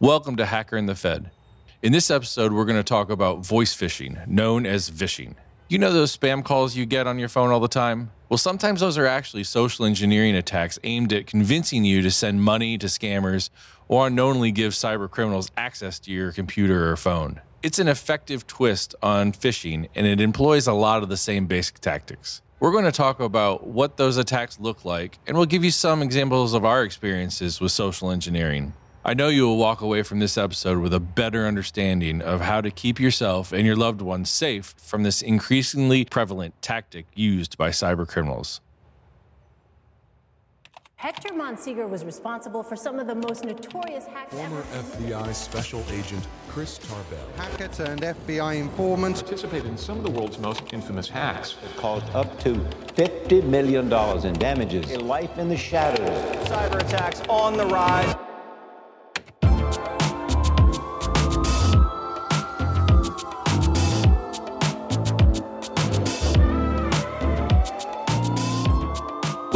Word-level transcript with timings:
Welcome 0.00 0.36
to 0.36 0.46
Hacker 0.46 0.76
and 0.76 0.88
the 0.88 0.94
Fed. 0.94 1.32
In 1.82 1.90
this 1.90 2.08
episode, 2.08 2.52
we're 2.52 2.66
going 2.66 2.78
to 2.78 2.84
talk 2.84 3.10
about 3.10 3.44
voice 3.44 3.74
phishing, 3.74 4.24
known 4.28 4.64
as 4.64 4.90
vishing. 4.90 5.34
You 5.68 5.78
know 5.78 5.92
those 5.92 6.16
spam 6.16 6.44
calls 6.44 6.76
you 6.76 6.86
get 6.86 7.08
on 7.08 7.18
your 7.18 7.28
phone 7.28 7.50
all 7.50 7.58
the 7.58 7.66
time? 7.66 8.12
Well, 8.28 8.38
sometimes 8.38 8.78
those 8.78 8.96
are 8.96 9.06
actually 9.06 9.42
social 9.42 9.84
engineering 9.84 10.36
attacks 10.36 10.78
aimed 10.84 11.12
at 11.12 11.26
convincing 11.26 11.84
you 11.84 12.00
to 12.02 12.12
send 12.12 12.44
money 12.44 12.78
to 12.78 12.86
scammers 12.86 13.50
or 13.88 14.06
unknowingly 14.06 14.52
give 14.52 14.72
cyber 14.72 15.10
criminals 15.10 15.50
access 15.56 15.98
to 15.98 16.12
your 16.12 16.30
computer 16.30 16.92
or 16.92 16.96
phone. 16.96 17.40
It's 17.64 17.80
an 17.80 17.88
effective 17.88 18.46
twist 18.46 18.94
on 19.02 19.32
phishing, 19.32 19.88
and 19.96 20.06
it 20.06 20.20
employs 20.20 20.68
a 20.68 20.74
lot 20.74 21.02
of 21.02 21.08
the 21.08 21.16
same 21.16 21.48
basic 21.48 21.80
tactics. 21.80 22.40
We're 22.60 22.70
going 22.70 22.84
to 22.84 22.92
talk 22.92 23.18
about 23.18 23.66
what 23.66 23.96
those 23.96 24.16
attacks 24.16 24.60
look 24.60 24.84
like, 24.84 25.18
and 25.26 25.36
we'll 25.36 25.46
give 25.46 25.64
you 25.64 25.72
some 25.72 26.02
examples 26.02 26.54
of 26.54 26.64
our 26.64 26.84
experiences 26.84 27.60
with 27.60 27.72
social 27.72 28.12
engineering. 28.12 28.74
I 29.04 29.14
know 29.14 29.28
you 29.28 29.46
will 29.46 29.56
walk 29.56 29.80
away 29.80 30.02
from 30.02 30.18
this 30.18 30.36
episode 30.36 30.78
with 30.78 30.92
a 30.92 31.00
better 31.00 31.46
understanding 31.46 32.20
of 32.20 32.40
how 32.40 32.60
to 32.60 32.70
keep 32.70 32.98
yourself 32.98 33.52
and 33.52 33.64
your 33.64 33.76
loved 33.76 34.02
ones 34.02 34.28
safe 34.28 34.74
from 34.76 35.04
this 35.04 35.22
increasingly 35.22 36.04
prevalent 36.04 36.60
tactic 36.60 37.06
used 37.14 37.56
by 37.56 37.70
cyber 37.70 38.06
criminals. 38.06 38.60
Hector 40.96 41.32
Monsegur 41.32 41.88
was 41.88 42.04
responsible 42.04 42.64
for 42.64 42.74
some 42.74 42.98
of 42.98 43.06
the 43.06 43.14
most 43.14 43.44
notorious 43.44 44.04
hacks 44.06 44.34
Former 44.34 44.62
FBI 44.62 45.32
Special 45.32 45.84
Agent 45.92 46.26
Chris 46.48 46.76
Tarbell. 46.78 47.24
Hacker 47.36 47.84
and 47.84 48.00
FBI 48.00 48.58
informant. 48.58 49.14
participated 49.14 49.66
in 49.66 49.78
some 49.78 49.98
of 49.98 50.02
the 50.02 50.10
world's 50.10 50.40
most 50.40 50.64
infamous 50.72 51.08
hacks. 51.08 51.54
That 51.62 51.76
caused 51.76 52.10
up 52.16 52.40
to 52.40 52.54
$50 52.96 53.44
million 53.44 53.84
in 54.26 54.32
damages. 54.40 54.90
A 54.90 54.98
life 54.98 55.38
in 55.38 55.48
the 55.48 55.56
shadows. 55.56 56.10
Cyber 56.48 56.80
attacks 56.80 57.22
on 57.28 57.56
the 57.56 57.66
rise. 57.66 58.16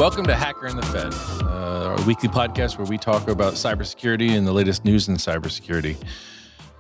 Welcome 0.03 0.27
to 0.27 0.35
Hacker 0.35 0.67
and 0.67 0.77
the 0.77 0.87
Fed, 0.87 1.15
uh, 1.45 1.95
our 1.97 2.07
weekly 2.07 2.29
podcast 2.29 2.77
where 2.77 2.89
we 2.89 2.99
talk 2.99 3.29
about 3.29 3.53
cybersecurity 3.53 4.31
and 4.31 4.45
the 4.45 4.53
latest 4.53 4.85
news 4.85 5.07
in 5.07 5.15
cybersecurity. 5.15 5.97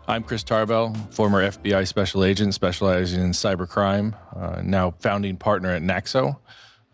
I'm 0.09 0.25
Chris 0.25 0.43
Tarbell, 0.43 0.93
former 1.13 1.41
FBI 1.41 1.87
special 1.87 2.25
agent 2.25 2.53
specializing 2.53 3.21
in 3.21 3.31
cybercrime, 3.31 4.17
uh, 4.37 4.61
now 4.63 4.95
founding 4.99 5.37
partner 5.37 5.71
at 5.71 5.83
Naxo. 5.83 6.41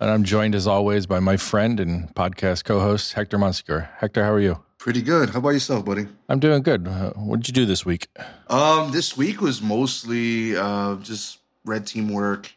And 0.00 0.10
I'm 0.10 0.22
joined 0.22 0.54
as 0.54 0.66
always 0.66 1.06
by 1.06 1.18
my 1.18 1.38
friend 1.38 1.80
and 1.80 2.14
podcast 2.14 2.62
co 2.64 2.78
host, 2.78 3.14
Hector 3.14 3.38
Monsegur. 3.38 3.88
Hector, 3.96 4.22
how 4.22 4.32
are 4.32 4.38
you? 4.38 4.62
Pretty 4.76 5.00
good. 5.00 5.30
How 5.30 5.38
about 5.38 5.54
yourself, 5.54 5.86
buddy? 5.86 6.08
I'm 6.28 6.40
doing 6.40 6.60
good. 6.60 6.86
Uh, 6.86 7.12
what 7.12 7.40
did 7.40 7.48
you 7.48 7.54
do 7.54 7.64
this 7.64 7.86
week? 7.86 8.06
Um, 8.48 8.92
this 8.92 9.16
week 9.16 9.40
was 9.40 9.62
mostly 9.62 10.54
uh, 10.58 10.96
just 10.96 11.38
red 11.64 11.86
team 11.86 12.10
work, 12.10 12.52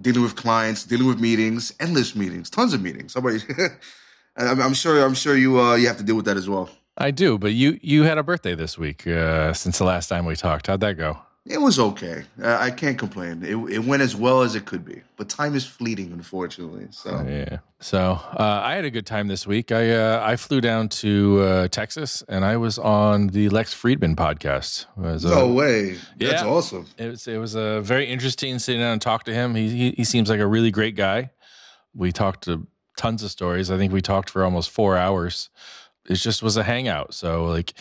dealing 0.00 0.22
with 0.22 0.36
clients, 0.36 0.84
dealing 0.84 1.06
with 1.06 1.20
meetings, 1.20 1.72
endless 1.80 2.14
meetings, 2.14 2.50
tons 2.50 2.74
of 2.74 2.82
meetings. 2.82 3.12
Somebody. 3.12 3.38
I'm, 4.36 4.74
sure. 4.74 5.04
I'm 5.04 5.14
sure 5.14 5.36
you 5.36 5.60
uh, 5.60 5.76
you 5.76 5.86
have 5.86 5.96
to 5.96 6.02
deal 6.02 6.16
with 6.16 6.26
that 6.26 6.36
as 6.36 6.48
well. 6.48 6.68
I 6.98 7.10
do, 7.10 7.38
but 7.38 7.52
you 7.52 7.78
you 7.82 8.04
had 8.04 8.18
a 8.18 8.22
birthday 8.22 8.54
this 8.54 8.78
week 8.78 9.06
uh, 9.06 9.52
since 9.52 9.78
the 9.78 9.84
last 9.84 10.08
time 10.08 10.24
we 10.24 10.36
talked. 10.36 10.66
How'd 10.66 10.80
that 10.80 10.94
go? 10.94 11.18
It 11.48 11.58
was 11.60 11.78
okay. 11.78 12.24
Uh, 12.42 12.56
I 12.58 12.72
can't 12.72 12.98
complain. 12.98 13.44
It, 13.44 13.54
it 13.72 13.84
went 13.84 14.02
as 14.02 14.16
well 14.16 14.42
as 14.42 14.56
it 14.56 14.64
could 14.64 14.84
be, 14.84 15.02
but 15.16 15.28
time 15.28 15.54
is 15.54 15.64
fleeting, 15.64 16.10
unfortunately. 16.12 16.88
So 16.90 17.24
Yeah. 17.28 17.58
So 17.78 18.00
uh, 18.36 18.60
I 18.64 18.74
had 18.74 18.84
a 18.84 18.90
good 18.90 19.06
time 19.06 19.28
this 19.28 19.46
week. 19.46 19.70
I 19.70 19.92
uh, 19.92 20.20
I 20.24 20.34
flew 20.36 20.60
down 20.60 20.88
to 20.88 21.40
uh, 21.42 21.68
Texas 21.68 22.24
and 22.28 22.44
I 22.44 22.56
was 22.56 22.78
on 22.78 23.28
the 23.28 23.48
Lex 23.50 23.74
Fridman 23.74 24.16
podcast. 24.16 24.86
Was, 24.96 25.24
no 25.24 25.52
way. 25.52 25.92
That's 26.18 26.42
Yeah. 26.42 26.46
awesome. 26.48 26.86
It 26.98 27.08
was 27.10 27.28
it 27.28 27.38
was 27.38 27.54
a 27.54 27.80
very 27.80 28.06
interesting 28.06 28.58
sitting 28.58 28.80
down 28.80 28.92
and 28.94 29.02
talk 29.02 29.22
to 29.24 29.32
him. 29.34 29.54
He, 29.54 29.68
he 29.68 29.90
he 29.92 30.04
seems 30.04 30.28
like 30.28 30.40
a 30.40 30.46
really 30.46 30.72
great 30.72 30.96
guy. 30.96 31.30
We 31.94 32.10
talked 32.12 32.42
to 32.44 32.66
tons 32.96 33.22
of 33.22 33.30
stories. 33.30 33.70
I 33.70 33.76
think 33.76 33.92
we 33.92 34.02
talked 34.02 34.30
for 34.30 34.42
almost 34.44 34.70
four 34.70 34.96
hours. 34.96 35.48
It 36.08 36.16
just 36.16 36.42
was 36.42 36.56
a 36.56 36.64
hangout. 36.64 37.14
So 37.14 37.44
like. 37.44 37.72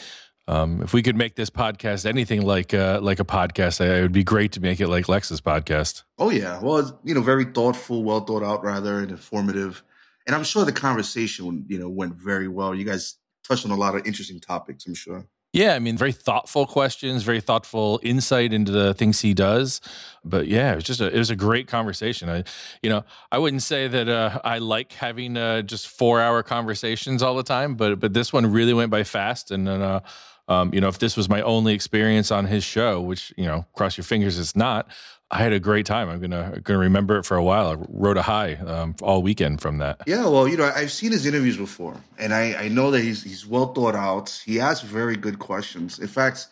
Um, 0.48 0.82
if 0.84 0.94
we 0.94 1.02
could 1.02 1.16
make 1.16 1.36
this 1.36 1.50
podcast 1.50 2.06
anything 2.06 2.44
like 2.44 2.74
uh, 2.74 3.00
like 3.02 3.20
a 3.20 3.26
podcast, 3.26 3.82
it 3.82 4.02
would 4.02 4.12
be 4.12 4.24
great 4.24 4.52
to 4.54 4.60
make 4.60 4.80
it 4.80 4.88
like 4.88 5.10
Lex's 5.10 5.42
podcast. 5.42 6.04
Oh 6.18 6.30
yeah. 6.30 6.60
Well, 6.62 6.78
it's, 6.78 6.94
you 7.04 7.16
know, 7.16 7.22
very 7.22 7.46
thoughtful, 7.46 8.04
well 8.04 8.22
thought 8.22 8.44
out, 8.44 8.64
rather, 8.64 9.00
and 9.00 9.12
informative. 9.12 9.84
And 10.28 10.36
I'm 10.36 10.44
sure 10.44 10.66
the 10.66 10.72
conversation, 10.72 11.66
you 11.68 11.80
know, 11.80 11.90
went 11.90 12.16
very 12.16 12.48
well. 12.48 12.76
You 12.76 12.86
guys 12.86 13.16
touched 13.48 13.66
on 13.66 13.72
a 13.72 13.76
lot 13.76 13.96
of 13.96 14.06
interesting 14.06 14.40
topics. 14.40 14.86
I'm 14.86 14.94
sure. 14.94 15.28
Yeah, 15.56 15.74
I 15.74 15.80
mean, 15.80 15.98
very 15.98 16.12
thoughtful 16.12 16.66
questions, 16.66 17.24
very 17.24 17.40
thoughtful 17.40 18.02
insight 18.04 18.52
into 18.52 18.74
the 18.74 18.94
things 18.94 19.22
he 19.22 19.34
does. 19.34 19.80
But 20.26 20.48
yeah, 20.48 20.74
it 20.74 20.76
was 20.76 20.84
just 20.84 21.00
a, 21.00 21.08
it 21.08 21.18
was 21.18 21.30
a 21.30 21.36
great 21.36 21.70
conversation. 21.70 22.28
I, 22.28 22.44
you 22.84 22.90
know, 22.90 23.06
I 23.32 23.38
wouldn't 23.38 23.62
say 23.64 23.88
that 23.88 24.10
uh, 24.10 24.42
I 24.44 24.58
like 24.58 24.92
having 24.92 25.38
uh, 25.38 25.62
just 25.62 25.88
four 25.88 26.20
hour 26.20 26.44
conversations 26.44 27.24
all 27.24 27.38
the 27.38 27.44
time, 27.44 27.76
but 27.76 28.02
but 28.02 28.14
this 28.14 28.34
one 28.34 28.52
really 28.52 28.74
went 28.74 28.92
by 28.92 29.06
fast. 29.06 29.50
And 29.50 29.70
uh, 29.70 30.02
um, 30.48 30.74
you 30.74 30.82
know, 30.82 30.88
if 30.88 31.00
this 31.00 31.18
was 31.18 31.28
my 31.28 31.42
only 31.42 31.74
experience 31.74 32.32
on 32.32 32.46
his 32.46 32.64
show, 32.64 33.02
which 33.02 33.34
you 33.38 33.46
know, 33.46 33.66
cross 33.74 33.98
your 33.98 34.04
fingers, 34.04 34.38
it's 34.38 34.56
not. 34.56 34.88
I 35.32 35.40
had 35.40 35.54
a 35.54 35.60
great 35.60 35.86
time. 35.88 36.08
I'm 36.08 36.20
gonna 36.20 36.60
gonna 36.64 36.80
remember 36.80 37.18
it 37.18 37.26
for 37.26 37.36
a 37.36 37.44
while. 37.44 37.68
I 37.68 37.76
wrote 37.90 38.18
a 38.18 38.22
high 38.22 38.54
um, 38.56 38.96
all 39.02 39.24
weekend 39.24 39.60
from 39.60 39.80
that. 39.80 40.02
Yeah, 40.06 40.28
well, 40.28 40.48
you 40.48 40.56
know, 40.56 40.72
I've 40.76 40.92
seen 40.92 41.12
his 41.12 41.26
interviews 41.26 41.58
before, 41.58 41.98
and 42.20 42.34
I, 42.34 42.54
I 42.54 42.68
know 42.68 42.92
that 42.92 43.02
he's 43.02 43.24
he's 43.24 43.46
well 43.46 43.74
thought 43.74 43.96
out. 43.96 44.30
He 44.46 44.60
asks 44.60 44.86
very 44.88 45.16
good 45.16 45.40
questions. 45.40 45.98
In 45.98 46.08
fact, 46.08 46.48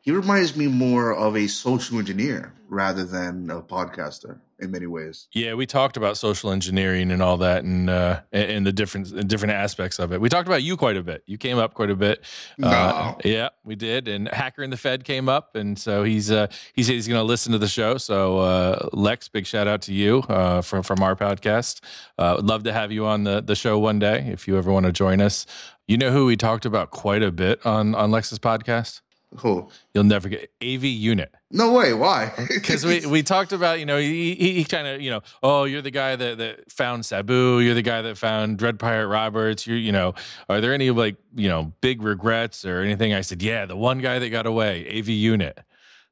he 0.00 0.12
reminds 0.12 0.56
me 0.56 0.66
more 0.66 1.14
of 1.14 1.36
a 1.36 1.46
social 1.46 1.98
engineer 1.98 2.54
rather 2.68 3.04
than 3.04 3.50
a 3.50 3.60
podcaster 3.60 4.38
in 4.60 4.70
many 4.70 4.86
ways. 4.86 5.26
Yeah, 5.32 5.54
we 5.54 5.66
talked 5.66 5.96
about 5.96 6.16
social 6.16 6.52
engineering 6.52 7.10
and 7.10 7.22
all 7.22 7.36
that, 7.38 7.64
and 7.64 7.90
uh, 7.90 8.20
and 8.32 8.64
the 8.66 8.72
different 8.72 9.28
different 9.28 9.54
aspects 9.54 9.98
of 9.98 10.12
it. 10.12 10.20
We 10.20 10.28
talked 10.28 10.46
about 10.46 10.62
you 10.62 10.76
quite 10.76 10.96
a 10.96 11.02
bit. 11.02 11.22
You 11.26 11.36
came 11.36 11.58
up 11.58 11.74
quite 11.74 11.90
a 11.90 11.96
bit. 11.96 12.24
Uh, 12.62 13.14
yeah, 13.24 13.48
we 13.64 13.74
did. 13.74 14.08
And 14.08 14.28
Hacker 14.28 14.62
and 14.62 14.72
the 14.72 14.76
Fed 14.76 15.04
came 15.04 15.28
up, 15.28 15.56
and 15.56 15.78
so 15.78 16.04
he's 16.04 16.30
uh, 16.30 16.46
he 16.72 16.82
said 16.82 16.94
he's 16.94 17.08
going 17.08 17.20
to 17.20 17.24
listen 17.24 17.52
to 17.52 17.58
the 17.58 17.68
show. 17.68 17.98
So 17.98 18.38
uh, 18.38 18.88
Lex, 18.92 19.28
big 19.28 19.46
shout 19.46 19.66
out 19.66 19.82
to 19.82 19.92
you 19.92 20.20
uh, 20.28 20.62
from 20.62 20.82
from 20.82 21.02
our 21.02 21.16
podcast. 21.16 21.80
Uh, 22.18 22.34
would 22.36 22.46
love 22.46 22.62
to 22.64 22.72
have 22.72 22.92
you 22.92 23.06
on 23.06 23.24
the 23.24 23.40
the 23.40 23.56
show 23.56 23.78
one 23.78 23.98
day 23.98 24.28
if 24.30 24.46
you 24.46 24.56
ever 24.56 24.72
want 24.72 24.86
to 24.86 24.92
join 24.92 25.20
us. 25.20 25.46
You 25.86 25.98
know 25.98 26.12
who 26.12 26.26
we 26.26 26.36
talked 26.36 26.64
about 26.64 26.90
quite 26.90 27.22
a 27.22 27.32
bit 27.32 27.64
on 27.66 27.94
on 27.94 28.10
Lex's 28.10 28.38
podcast. 28.38 29.00
Cool. 29.36 29.70
You'll 29.94 30.04
never 30.04 30.28
get 30.28 30.50
AV 30.60 30.84
Unit. 30.84 31.32
No 31.52 31.72
way. 31.72 31.92
Why? 31.94 32.32
because 32.48 32.84
we, 32.84 33.06
we 33.06 33.22
talked 33.22 33.52
about 33.52 33.78
you 33.78 33.86
know 33.86 33.98
he, 33.98 34.34
he, 34.34 34.54
he 34.54 34.64
kind 34.64 34.88
of 34.88 35.00
you 35.00 35.10
know 35.10 35.20
oh 35.42 35.64
you're 35.64 35.82
the 35.82 35.90
guy 35.92 36.16
that, 36.16 36.38
that 36.38 36.72
found 36.72 37.06
Sabu 37.06 37.60
you're 37.60 37.74
the 37.74 37.82
guy 37.82 38.02
that 38.02 38.18
found 38.18 38.58
Dread 38.58 38.78
Pirate 38.78 39.06
Roberts 39.06 39.66
you 39.66 39.76
you 39.76 39.92
know 39.92 40.14
are 40.48 40.60
there 40.60 40.74
any 40.74 40.90
like 40.90 41.16
you 41.34 41.48
know 41.48 41.72
big 41.80 42.02
regrets 42.02 42.64
or 42.64 42.80
anything 42.80 43.14
I 43.14 43.20
said 43.20 43.40
yeah 43.42 43.66
the 43.66 43.76
one 43.76 44.00
guy 44.00 44.18
that 44.18 44.30
got 44.30 44.46
away 44.46 44.86
AV 44.98 45.08
Unit 45.08 45.60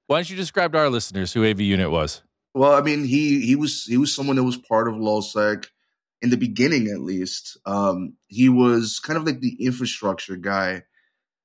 why 0.09 0.17
don't 0.19 0.31
you 0.31 0.37
describe 0.37 0.73
to 0.73 0.79
our 0.79 0.89
listeners 0.89 1.33
who 1.33 1.45
AV 1.45 1.61
Unit 1.61 1.91
was 1.91 2.23
Well, 2.55 2.73
I 2.73 2.81
mean, 2.81 3.05
he 3.05 3.41
he 3.41 3.57
was 3.57 3.85
he 3.85 3.97
was 3.97 4.15
someone 4.15 4.37
that 4.37 4.45
was 4.45 4.57
part 4.57 4.89
of 4.89 4.95
LulzSec 4.95 5.67
in 6.23 6.31
the 6.31 6.37
beginning, 6.37 6.89
at 6.89 7.01
least. 7.01 7.59
Um, 7.67 8.15
he 8.27 8.49
was 8.49 9.01
kind 9.01 9.17
of 9.17 9.25
like 9.25 9.41
the 9.41 9.57
infrastructure 9.65 10.37
guy. 10.37 10.83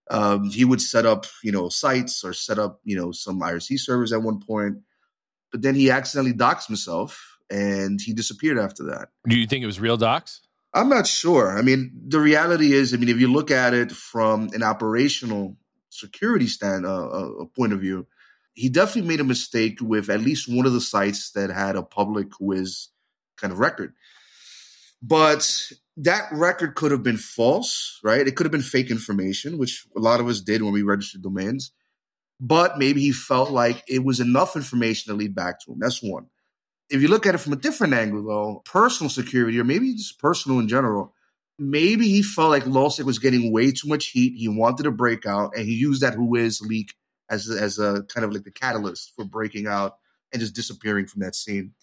Um, 0.09 0.49
he 0.49 0.65
would 0.65 0.81
set 0.81 1.05
up, 1.05 1.25
you 1.43 1.51
know, 1.51 1.69
sites 1.69 2.23
or 2.23 2.33
set 2.33 2.59
up, 2.59 2.81
you 2.83 2.95
know, 2.95 3.11
some 3.11 3.39
IRC 3.39 3.79
servers 3.79 4.11
at 4.11 4.21
one 4.21 4.39
point, 4.39 4.79
but 5.51 5.61
then 5.61 5.75
he 5.75 5.89
accidentally 5.89 6.33
doxed 6.33 6.67
himself 6.67 7.37
and 7.49 8.01
he 8.01 8.13
disappeared 8.13 8.57
after 8.57 8.83
that. 8.83 9.09
do 9.27 9.37
you 9.37 9.47
think 9.47 9.63
it 9.63 9.67
was 9.67 9.79
real 9.79 9.97
dox 9.97 10.41
I'm 10.73 10.89
not 10.89 11.05
sure. 11.05 11.55
I 11.57 11.61
mean, 11.61 11.91
the 12.07 12.19
reality 12.19 12.73
is, 12.73 12.93
I 12.93 12.97
mean, 12.97 13.09
if 13.09 13.19
you 13.19 13.31
look 13.31 13.51
at 13.51 13.73
it 13.73 13.91
from 13.91 14.49
an 14.53 14.63
operational 14.63 15.55
security 15.89 16.47
stand 16.47 16.85
uh, 16.85 17.07
uh, 17.07 17.45
point 17.55 17.73
of 17.73 17.79
view, 17.79 18.07
he 18.53 18.69
definitely 18.69 19.07
made 19.07 19.19
a 19.19 19.23
mistake 19.23 19.79
with 19.81 20.09
at 20.09 20.21
least 20.21 20.51
one 20.51 20.65
of 20.65 20.73
the 20.73 20.81
sites 20.81 21.31
that 21.31 21.51
had 21.51 21.75
a 21.75 21.83
public 21.83 22.27
Whois 22.39 22.87
kind 23.37 23.53
of 23.53 23.59
record. 23.59 23.93
But 25.05 25.71
that 25.97 26.29
record 26.31 26.75
could 26.75 26.91
have 26.91 27.03
been 27.03 27.17
false, 27.17 27.99
right? 28.03 28.25
It 28.25 28.37
could 28.37 28.45
have 28.45 28.51
been 28.51 28.61
fake 28.61 28.89
information, 28.89 29.57
which 29.57 29.85
a 29.95 29.99
lot 29.99 30.21
of 30.21 30.27
us 30.27 30.39
did 30.39 30.61
when 30.61 30.71
we 30.71 30.81
registered 30.81 31.21
domains. 31.21 31.71
But 32.39 32.77
maybe 32.77 33.01
he 33.01 33.11
felt 33.11 33.51
like 33.51 33.83
it 33.87 34.03
was 34.03 34.21
enough 34.21 34.55
information 34.55 35.11
to 35.11 35.17
lead 35.17 35.35
back 35.35 35.59
to 35.61 35.73
him. 35.73 35.79
That's 35.79 36.01
one. 36.01 36.27
If 36.89 37.01
you 37.01 37.09
look 37.09 37.25
at 37.25 37.35
it 37.35 37.39
from 37.39 37.53
a 37.53 37.57
different 37.57 37.93
angle, 37.93 38.23
though, 38.23 38.61
personal 38.65 39.09
security, 39.09 39.59
or 39.59 39.63
maybe 39.65 39.93
just 39.93 40.19
personal 40.19 40.59
in 40.59 40.67
general, 40.67 41.13
maybe 41.59 42.07
he 42.07 42.23
felt 42.23 42.49
like 42.49 42.63
LulzSec 42.63 43.03
was 43.03 43.19
getting 43.19 43.51
way 43.51 43.71
too 43.71 43.87
much 43.87 44.07
heat. 44.07 44.35
He 44.37 44.47
wanted 44.47 44.83
to 44.83 44.91
break 44.91 45.25
out, 45.25 45.51
and 45.55 45.65
he 45.65 45.73
used 45.73 46.01
that 46.01 46.15
Whois 46.15 46.61
leak 46.61 46.93
as 47.29 47.49
as 47.49 47.79
a 47.79 48.03
kind 48.13 48.23
of 48.25 48.33
like 48.33 48.43
the 48.43 48.51
catalyst 48.51 49.13
for 49.15 49.25
breaking 49.25 49.67
out 49.67 49.97
and 50.31 50.39
just 50.39 50.55
disappearing 50.55 51.07
from 51.07 51.21
that 51.21 51.35
scene. 51.35 51.73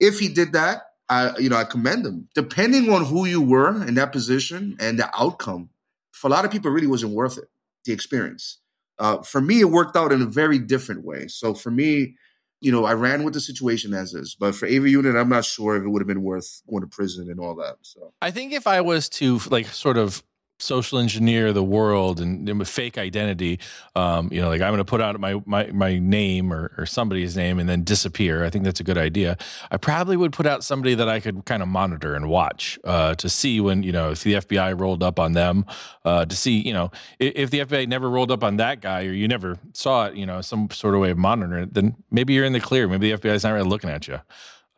If 0.00 0.18
he 0.18 0.28
did 0.28 0.52
that, 0.52 0.82
I 1.08 1.36
you 1.38 1.48
know 1.48 1.56
I 1.56 1.64
commend 1.64 2.04
them. 2.04 2.28
Depending 2.34 2.90
on 2.90 3.04
who 3.04 3.24
you 3.26 3.40
were 3.40 3.84
in 3.86 3.94
that 3.94 4.12
position 4.12 4.76
and 4.80 4.98
the 4.98 5.10
outcome, 5.18 5.70
for 6.12 6.28
a 6.28 6.30
lot 6.30 6.44
of 6.44 6.50
people, 6.50 6.70
it 6.70 6.74
really 6.74 6.86
wasn't 6.86 7.12
worth 7.12 7.38
it. 7.38 7.48
The 7.84 7.92
experience. 7.92 8.58
Uh, 8.98 9.22
for 9.22 9.40
me, 9.40 9.60
it 9.60 9.70
worked 9.70 9.96
out 9.96 10.12
in 10.12 10.20
a 10.22 10.26
very 10.26 10.58
different 10.58 11.04
way. 11.04 11.28
So 11.28 11.54
for 11.54 11.70
me, 11.70 12.16
you 12.60 12.72
know, 12.72 12.84
I 12.84 12.94
ran 12.94 13.22
with 13.22 13.34
the 13.34 13.40
situation 13.40 13.94
as 13.94 14.14
is. 14.14 14.34
But 14.34 14.54
for 14.54 14.66
AV 14.66 14.88
Unit, 14.88 15.14
I'm 15.14 15.28
not 15.28 15.44
sure 15.44 15.76
if 15.76 15.84
it 15.84 15.88
would 15.88 16.02
have 16.02 16.08
been 16.08 16.22
worth 16.22 16.62
going 16.68 16.82
to 16.82 16.88
prison 16.88 17.30
and 17.30 17.38
all 17.38 17.54
that. 17.56 17.76
So 17.82 18.12
I 18.20 18.30
think 18.30 18.52
if 18.52 18.66
I 18.66 18.80
was 18.80 19.08
to 19.10 19.40
like 19.50 19.66
sort 19.66 19.96
of 19.96 20.22
social 20.58 20.98
engineer 20.98 21.52
the 21.52 21.62
world 21.62 22.20
and, 22.20 22.48
and 22.48 22.68
fake 22.68 22.98
identity, 22.98 23.58
um, 23.94 24.28
you 24.32 24.40
know, 24.40 24.48
like 24.48 24.60
I'm 24.60 24.70
going 24.70 24.78
to 24.78 24.84
put 24.84 25.00
out 25.00 25.18
my 25.20 25.40
my 25.46 25.70
my 25.72 25.98
name 25.98 26.52
or, 26.52 26.72
or 26.76 26.86
somebody's 26.86 27.36
name 27.36 27.58
and 27.58 27.68
then 27.68 27.84
disappear. 27.84 28.44
I 28.44 28.50
think 28.50 28.64
that's 28.64 28.80
a 28.80 28.84
good 28.84 28.98
idea. 28.98 29.36
I 29.70 29.76
probably 29.76 30.16
would 30.16 30.32
put 30.32 30.46
out 30.46 30.64
somebody 30.64 30.94
that 30.94 31.08
I 31.08 31.20
could 31.20 31.44
kind 31.44 31.62
of 31.62 31.68
monitor 31.68 32.14
and 32.14 32.28
watch 32.28 32.78
uh, 32.84 33.14
to 33.16 33.28
see 33.28 33.60
when 33.60 33.82
you 33.82 33.92
know 33.92 34.10
if 34.10 34.22
the 34.22 34.34
FBI 34.34 34.78
rolled 34.78 35.02
up 35.02 35.18
on 35.18 35.32
them, 35.32 35.64
uh, 36.04 36.24
to 36.24 36.36
see 36.36 36.58
you 36.58 36.72
know 36.72 36.90
if, 37.18 37.34
if, 37.34 37.50
the 37.50 37.60
FBI 37.60 37.88
never 37.88 38.10
rolled 38.10 38.30
up 38.30 38.44
on 38.44 38.56
that 38.56 38.80
guy 38.80 39.04
or 39.04 39.12
you 39.12 39.28
never 39.28 39.58
saw 39.72 40.06
it, 40.06 40.16
you 40.16 40.26
know, 40.26 40.40
some 40.40 40.70
sort 40.70 40.94
of 40.94 41.00
way 41.00 41.10
of 41.10 41.18
monitoring 41.18 41.64
it, 41.64 41.74
then 41.74 41.96
maybe 42.10 42.34
you're 42.34 42.44
in 42.44 42.52
the 42.52 42.60
clear. 42.60 42.88
Maybe 42.88 43.10
the 43.10 43.18
FBI 43.18 43.34
is 43.34 43.44
not 43.44 43.52
really 43.52 43.68
looking 43.68 43.90
at 43.90 44.08
you. 44.08 44.20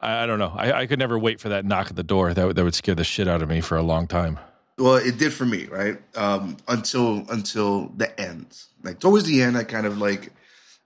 I, 0.00 0.24
I 0.24 0.26
don't 0.26 0.38
know. 0.38 0.52
I, 0.54 0.72
I 0.72 0.86
could 0.86 0.98
never 0.98 1.18
wait 1.18 1.40
for 1.40 1.48
that 1.50 1.64
knock 1.64 1.88
at 1.88 1.96
the 1.96 2.02
door. 2.02 2.34
That 2.34 2.54
that 2.54 2.64
would 2.64 2.74
scare 2.74 2.94
the 2.94 3.04
shit 3.04 3.28
out 3.28 3.42
of 3.42 3.48
me 3.48 3.60
for 3.60 3.76
a 3.76 3.82
long 3.82 4.06
time. 4.06 4.38
Well, 4.80 4.96
it 4.96 5.18
did 5.18 5.34
for 5.34 5.44
me, 5.44 5.66
right? 5.66 5.98
Um, 6.16 6.56
until 6.66 7.26
until 7.28 7.88
the 7.88 8.18
end. 8.18 8.56
Like 8.82 8.98
towards 8.98 9.26
the 9.26 9.42
end, 9.42 9.58
I 9.58 9.64
kind 9.64 9.86
of 9.86 9.98
like 9.98 10.32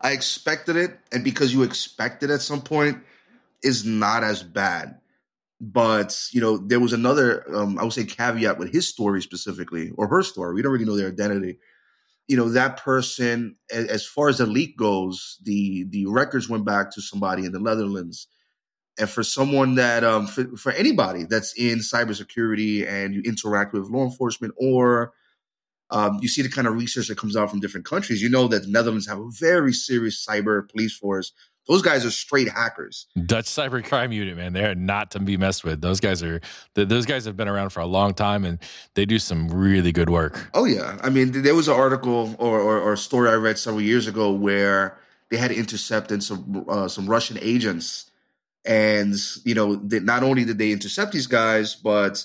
I 0.01 0.11
expected 0.11 0.75
it, 0.75 0.99
and 1.13 1.23
because 1.23 1.55
you 1.55 1.63
expect 1.63 2.25
it 2.25 2.31
at 2.31 2.43
some 2.43 2.61
point, 2.61 2.99
is 3.63 3.85
not 3.85 4.25
as 4.25 4.43
bad. 4.43 4.99
But 5.61 6.29
you 6.33 6.41
know, 6.41 6.59
there 6.59 6.81
was 6.81 6.93
another 6.93 7.45
um, 7.57 7.79
I 7.79 7.85
would 7.85 7.93
say 7.93 8.05
caveat 8.05 8.59
with 8.59 8.73
his 8.73 8.89
story 8.89 9.23
specifically, 9.23 9.93
or 9.97 10.09
her 10.09 10.25
story. 10.25 10.55
We 10.55 10.63
don't 10.63 10.73
really 10.73 10.87
know 10.87 10.97
their 10.97 11.09
identity. 11.09 11.59
You 12.27 12.37
know, 12.37 12.49
that 12.49 12.79
person, 12.79 13.57
as 13.71 14.05
far 14.05 14.29
as 14.29 14.39
the 14.39 14.47
leak 14.47 14.77
goes, 14.77 15.39
the 15.45 15.85
the 15.85 16.07
records 16.07 16.49
went 16.49 16.65
back 16.65 16.91
to 16.93 17.01
somebody 17.01 17.45
in 17.45 17.53
the 17.53 17.61
Netherlands 17.61 18.27
and 18.99 19.11
for 19.11 19.23
someone 19.23 19.75
that 19.75 20.05
um, 20.05 20.27
for, 20.27 20.45
for, 20.57 20.73
anybody 20.73 21.25
that's 21.25 21.53
in 21.55 21.79
cybersecurity 21.79 22.87
and 22.89 23.15
you 23.15 23.23
interact 23.23 23.73
with 23.73 23.89
law 23.89 24.05
enforcement 24.05 24.55
or 24.57 25.13
um, 25.91 26.19
you 26.21 26.29
see 26.29 26.43
the 26.43 26.49
kind 26.49 26.67
of 26.67 26.75
research 26.75 27.09
that 27.09 27.19
comes 27.19 27.37
out 27.37 27.51
from 27.51 27.61
different 27.61 27.87
countries 27.87 28.23
you 28.23 28.29
know 28.29 28.49
that 28.49 28.63
the 28.63 28.71
netherlands 28.71 29.07
have 29.09 29.19
a 29.19 29.29
very 29.39 29.73
serious 29.73 30.25
cyber 30.25 30.69
police 30.69 30.97
force. 30.97 31.33
Those 31.67 31.81
guys 31.81 32.05
are 32.05 32.11
straight 32.11 32.51
hackers. 32.51 33.07
Dutch 33.25 33.47
cyber 33.47 33.83
crime 33.83 34.13
unit 34.13 34.37
man 34.37 34.53
they're 34.53 34.75
not 34.75 35.13
to 35.13 35.19
be 35.19 35.37
messed 35.37 35.65
with. 35.65 35.81
Those 35.81 35.99
guys 35.99 36.23
are 36.23 36.41
those 36.75 37.07
guys 37.07 37.25
have 37.25 37.37
been 37.37 37.49
around 37.49 37.71
for 37.71 37.81
a 37.81 37.87
long 37.87 38.13
time 38.13 38.45
and 38.45 38.59
they 38.95 39.07
do 39.07 39.19
some 39.19 39.49
really 39.49 39.91
good 39.91 40.11
work. 40.11 40.51
Oh 40.53 40.67
yeah. 40.67 40.99
I 41.03 41.09
mean 41.09 41.43
there 41.43 41.55
was 41.55 41.69
an 41.69 41.75
article 41.75 42.37
or, 42.39 42.61
or, 42.61 42.81
or 42.81 42.97
story 42.97 43.31
i 43.31 43.35
read 43.35 43.59
several 43.59 43.81
years 43.81 44.07
ago 44.07 44.31
where 44.31 44.99
they 45.31 45.39
had 45.39 45.51
intercepted 45.51 46.23
some 46.23 46.67
uh, 46.69 46.87
some 46.87 47.07
russian 47.07 47.39
agents 47.41 48.11
and 48.65 49.15
you 49.45 49.55
know, 49.55 49.77
they, 49.77 50.01
not 50.01 50.23
only 50.23 50.45
did 50.45 50.59
they 50.59 50.73
intercept 50.73 51.13
these 51.13 51.27
guys, 51.27 51.75
but 51.75 52.25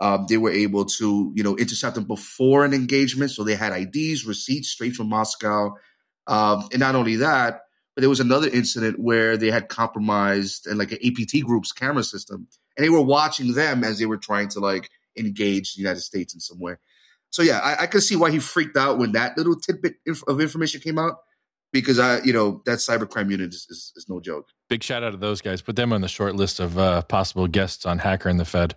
um, 0.00 0.26
they 0.28 0.38
were 0.38 0.50
able 0.50 0.84
to 0.84 1.32
you 1.34 1.42
know 1.42 1.56
intercept 1.56 1.94
them 1.94 2.04
before 2.04 2.64
an 2.64 2.72
engagement. 2.72 3.30
So 3.30 3.44
they 3.44 3.54
had 3.54 3.72
IDs, 3.72 4.24
receipts 4.24 4.68
straight 4.68 4.94
from 4.94 5.08
Moscow, 5.08 5.74
um, 6.26 6.68
and 6.72 6.80
not 6.80 6.94
only 6.94 7.16
that, 7.16 7.62
but 7.94 8.00
there 8.00 8.10
was 8.10 8.20
another 8.20 8.48
incident 8.48 8.98
where 8.98 9.36
they 9.36 9.50
had 9.50 9.68
compromised 9.68 10.66
and 10.66 10.78
like 10.78 10.92
an 10.92 10.98
APT 11.04 11.44
group's 11.44 11.72
camera 11.72 12.02
system, 12.02 12.48
and 12.76 12.84
they 12.84 12.90
were 12.90 13.02
watching 13.02 13.52
them 13.52 13.84
as 13.84 13.98
they 13.98 14.06
were 14.06 14.18
trying 14.18 14.48
to 14.48 14.60
like 14.60 14.90
engage 15.16 15.74
the 15.74 15.80
United 15.80 16.00
States 16.00 16.34
in 16.34 16.40
some 16.40 16.58
way. 16.58 16.76
So 17.30 17.42
yeah, 17.42 17.58
I, 17.58 17.82
I 17.82 17.86
can 17.86 18.00
see 18.00 18.16
why 18.16 18.30
he 18.30 18.38
freaked 18.38 18.76
out 18.76 18.98
when 18.98 19.12
that 19.12 19.36
little 19.36 19.56
tidbit 19.56 19.96
of 20.06 20.40
information 20.40 20.80
came 20.80 20.98
out 20.98 21.18
because 21.74 21.98
I, 21.98 22.20
you 22.22 22.32
know, 22.32 22.62
that 22.66 22.78
cybercrime 22.78 23.30
unit 23.30 23.52
is, 23.52 23.66
is, 23.68 23.92
is, 23.96 24.06
no 24.08 24.20
joke. 24.20 24.46
Big 24.70 24.82
shout 24.82 25.02
out 25.02 25.10
to 25.10 25.16
those 25.16 25.40
guys. 25.40 25.60
Put 25.60 25.74
them 25.74 25.92
on 25.92 26.00
the 26.00 26.08
short 26.08 26.36
list 26.36 26.60
of 26.60 26.78
uh, 26.78 27.02
possible 27.02 27.48
guests 27.48 27.84
on 27.84 27.98
Hacker 27.98 28.28
and 28.28 28.38
the 28.38 28.44
Fed. 28.44 28.76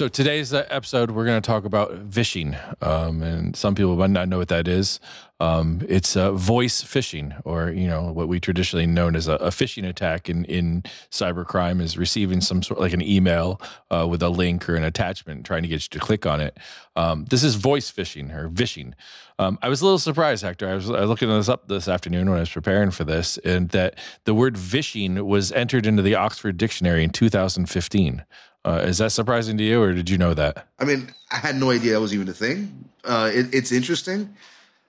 So 0.00 0.08
today's 0.08 0.54
episode, 0.54 1.10
we're 1.10 1.26
going 1.26 1.42
to 1.42 1.46
talk 1.46 1.66
about 1.66 1.90
phishing, 2.08 2.58
um, 2.82 3.22
and 3.22 3.54
some 3.54 3.74
people 3.74 3.96
might 3.96 4.08
not 4.08 4.30
know 4.30 4.38
what 4.38 4.48
that 4.48 4.66
is. 4.66 4.98
Um, 5.40 5.82
it's 5.90 6.16
uh, 6.16 6.32
voice 6.32 6.82
phishing, 6.82 7.38
or 7.44 7.68
you 7.68 7.86
know 7.86 8.10
what 8.10 8.26
we 8.26 8.40
traditionally 8.40 8.86
known 8.86 9.14
as 9.14 9.28
a, 9.28 9.34
a, 9.34 9.50
phishing 9.50 9.86
attack 9.86 10.30
in 10.30 10.46
in 10.46 10.84
cybercrime 11.10 11.82
is 11.82 11.98
receiving 11.98 12.40
some 12.40 12.62
sort 12.62 12.80
like 12.80 12.94
an 12.94 13.02
email 13.02 13.60
uh, 13.90 14.06
with 14.08 14.22
a 14.22 14.30
link 14.30 14.66
or 14.70 14.74
an 14.74 14.84
attachment, 14.84 15.44
trying 15.44 15.60
to 15.64 15.68
get 15.68 15.82
you 15.82 15.88
to 15.90 15.98
click 15.98 16.24
on 16.24 16.40
it. 16.40 16.56
Um, 16.96 17.26
this 17.26 17.44
is 17.44 17.56
voice 17.56 17.92
phishing 17.92 18.34
or 18.34 18.48
vishing. 18.48 18.94
Um, 19.38 19.58
I 19.60 19.68
was 19.68 19.82
a 19.82 19.84
little 19.84 19.98
surprised, 19.98 20.42
Hector. 20.42 20.66
I 20.66 20.74
was, 20.76 20.88
I 20.88 21.00
was 21.00 21.10
looking 21.10 21.28
this 21.28 21.50
up 21.50 21.68
this 21.68 21.88
afternoon 21.88 22.30
when 22.30 22.38
I 22.38 22.40
was 22.40 22.50
preparing 22.50 22.90
for 22.90 23.04
this, 23.04 23.36
and 23.38 23.68
that 23.70 23.98
the 24.24 24.32
word 24.32 24.56
vishing 24.56 25.26
was 25.26 25.52
entered 25.52 25.86
into 25.86 26.02
the 26.02 26.14
Oxford 26.14 26.56
Dictionary 26.56 27.04
in 27.04 27.10
2015. 27.10 28.24
Uh, 28.64 28.82
is 28.84 28.98
that 28.98 29.10
surprising 29.10 29.56
to 29.58 29.64
you, 29.64 29.80
or 29.82 29.94
did 29.94 30.10
you 30.10 30.18
know 30.18 30.34
that? 30.34 30.66
I 30.78 30.84
mean, 30.84 31.10
I 31.30 31.36
had 31.36 31.56
no 31.56 31.70
idea 31.70 31.92
that 31.92 32.00
was 32.00 32.12
even 32.12 32.28
a 32.28 32.34
thing. 32.34 32.88
Uh, 33.04 33.30
it, 33.32 33.54
it's 33.54 33.72
interesting 33.72 34.34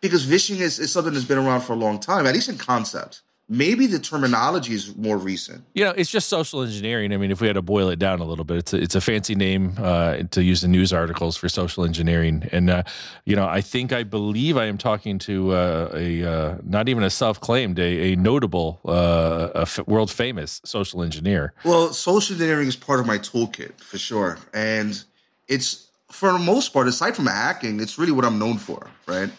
because 0.02 0.24
vishing 0.24 0.60
is, 0.60 0.80
is 0.80 0.92
something 0.92 1.14
that's 1.14 1.26
been 1.26 1.38
around 1.38 1.62
for 1.62 1.74
a 1.74 1.78
long 1.78 2.00
time, 2.00 2.28
at 2.28 2.34
least 2.34 2.50
in 2.50 2.58
concept 2.58 3.22
maybe 3.52 3.86
the 3.86 4.00
terminology 4.00 4.74
is 4.74 4.96
more 4.96 5.18
recent. 5.18 5.64
You 5.74 5.84
know, 5.84 5.92
it's 5.92 6.10
just 6.10 6.30
social 6.30 6.62
engineering. 6.64 7.14
I 7.14 7.18
mean, 7.18 7.32
if 7.32 7.42
we 7.42 7.48
had 7.48 7.58
to 7.58 7.62
boil 7.62 7.90
it 7.90 8.00
down 8.00 8.22
a 8.22 8.24
little 8.24 8.46
bit, 8.46 8.58
it's 8.58 8.74
a, 8.74 8.78
it's 8.78 8.96
a 8.96 9.02
fancy 9.02 9.36
name 9.36 9.76
uh, 9.78 10.24
to 10.32 10.42
use 10.42 10.64
in 10.64 10.72
news 10.72 10.94
articles 10.94 11.36
for 11.36 11.50
social 11.50 11.84
engineering. 11.84 12.48
And 12.54 12.70
uh, 12.70 12.84
you 13.26 13.36
know, 13.36 13.46
I 13.46 13.60
think 13.60 13.92
I 13.92 14.04
believe 14.04 14.56
I 14.56 14.66
am 14.66 14.78
talking 14.78 15.20
to 15.20 15.52
uh, 15.52 15.92
a 15.94 16.24
uh, 16.24 16.58
not 16.64 16.88
even 16.88 17.04
a 17.04 17.10
self-claimed, 17.10 17.78
a, 17.78 18.14
a 18.14 18.16
notable, 18.16 18.80
uh, 18.86 19.50
a 19.54 19.62
f- 19.62 19.86
world 19.86 20.10
famous 20.10 20.62
social 20.64 21.04
engineer. 21.04 21.54
Well, 21.66 21.92
social 21.94 22.36
engineering 22.36 22.70
is 22.70 22.78
part 22.78 23.02
of 23.02 23.06
my 23.06 23.18
toolkit 23.18 23.82
for 23.82 23.98
sure, 23.98 24.38
and 24.54 25.04
it's 25.50 25.90
for 26.10 26.32
the 26.32 26.40
most 26.40 26.72
part, 26.72 26.88
aside 26.88 27.16
from 27.18 27.28
hacking, 27.28 27.82
it's 27.82 27.98
really 27.98 28.12
what 28.12 28.24
I'm 28.24 28.40
known 28.40 28.58
for, 28.58 28.90
right? 29.08 29.30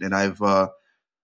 And 0.00 0.14
I've 0.14 0.40
uh, 0.42 0.68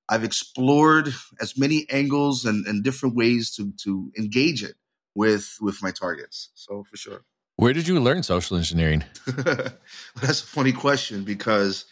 I've 0.08 0.24
explored 0.24 1.12
as 1.40 1.58
many 1.58 1.86
angles 1.90 2.44
and, 2.44 2.66
and 2.66 2.84
different 2.84 3.16
ways 3.16 3.54
to 3.56 3.72
to 3.84 4.12
engage 4.18 4.62
it 4.62 4.76
with 5.14 5.56
with 5.60 5.82
my 5.82 5.90
targets. 5.90 6.50
So 6.54 6.84
for 6.84 6.96
sure. 6.96 7.24
Where 7.56 7.72
did 7.72 7.88
you 7.88 7.98
learn 8.00 8.22
social 8.22 8.58
engineering? 8.58 9.02
That's 9.26 10.42
a 10.42 10.46
funny 10.46 10.72
question 10.72 11.24
because 11.24 11.86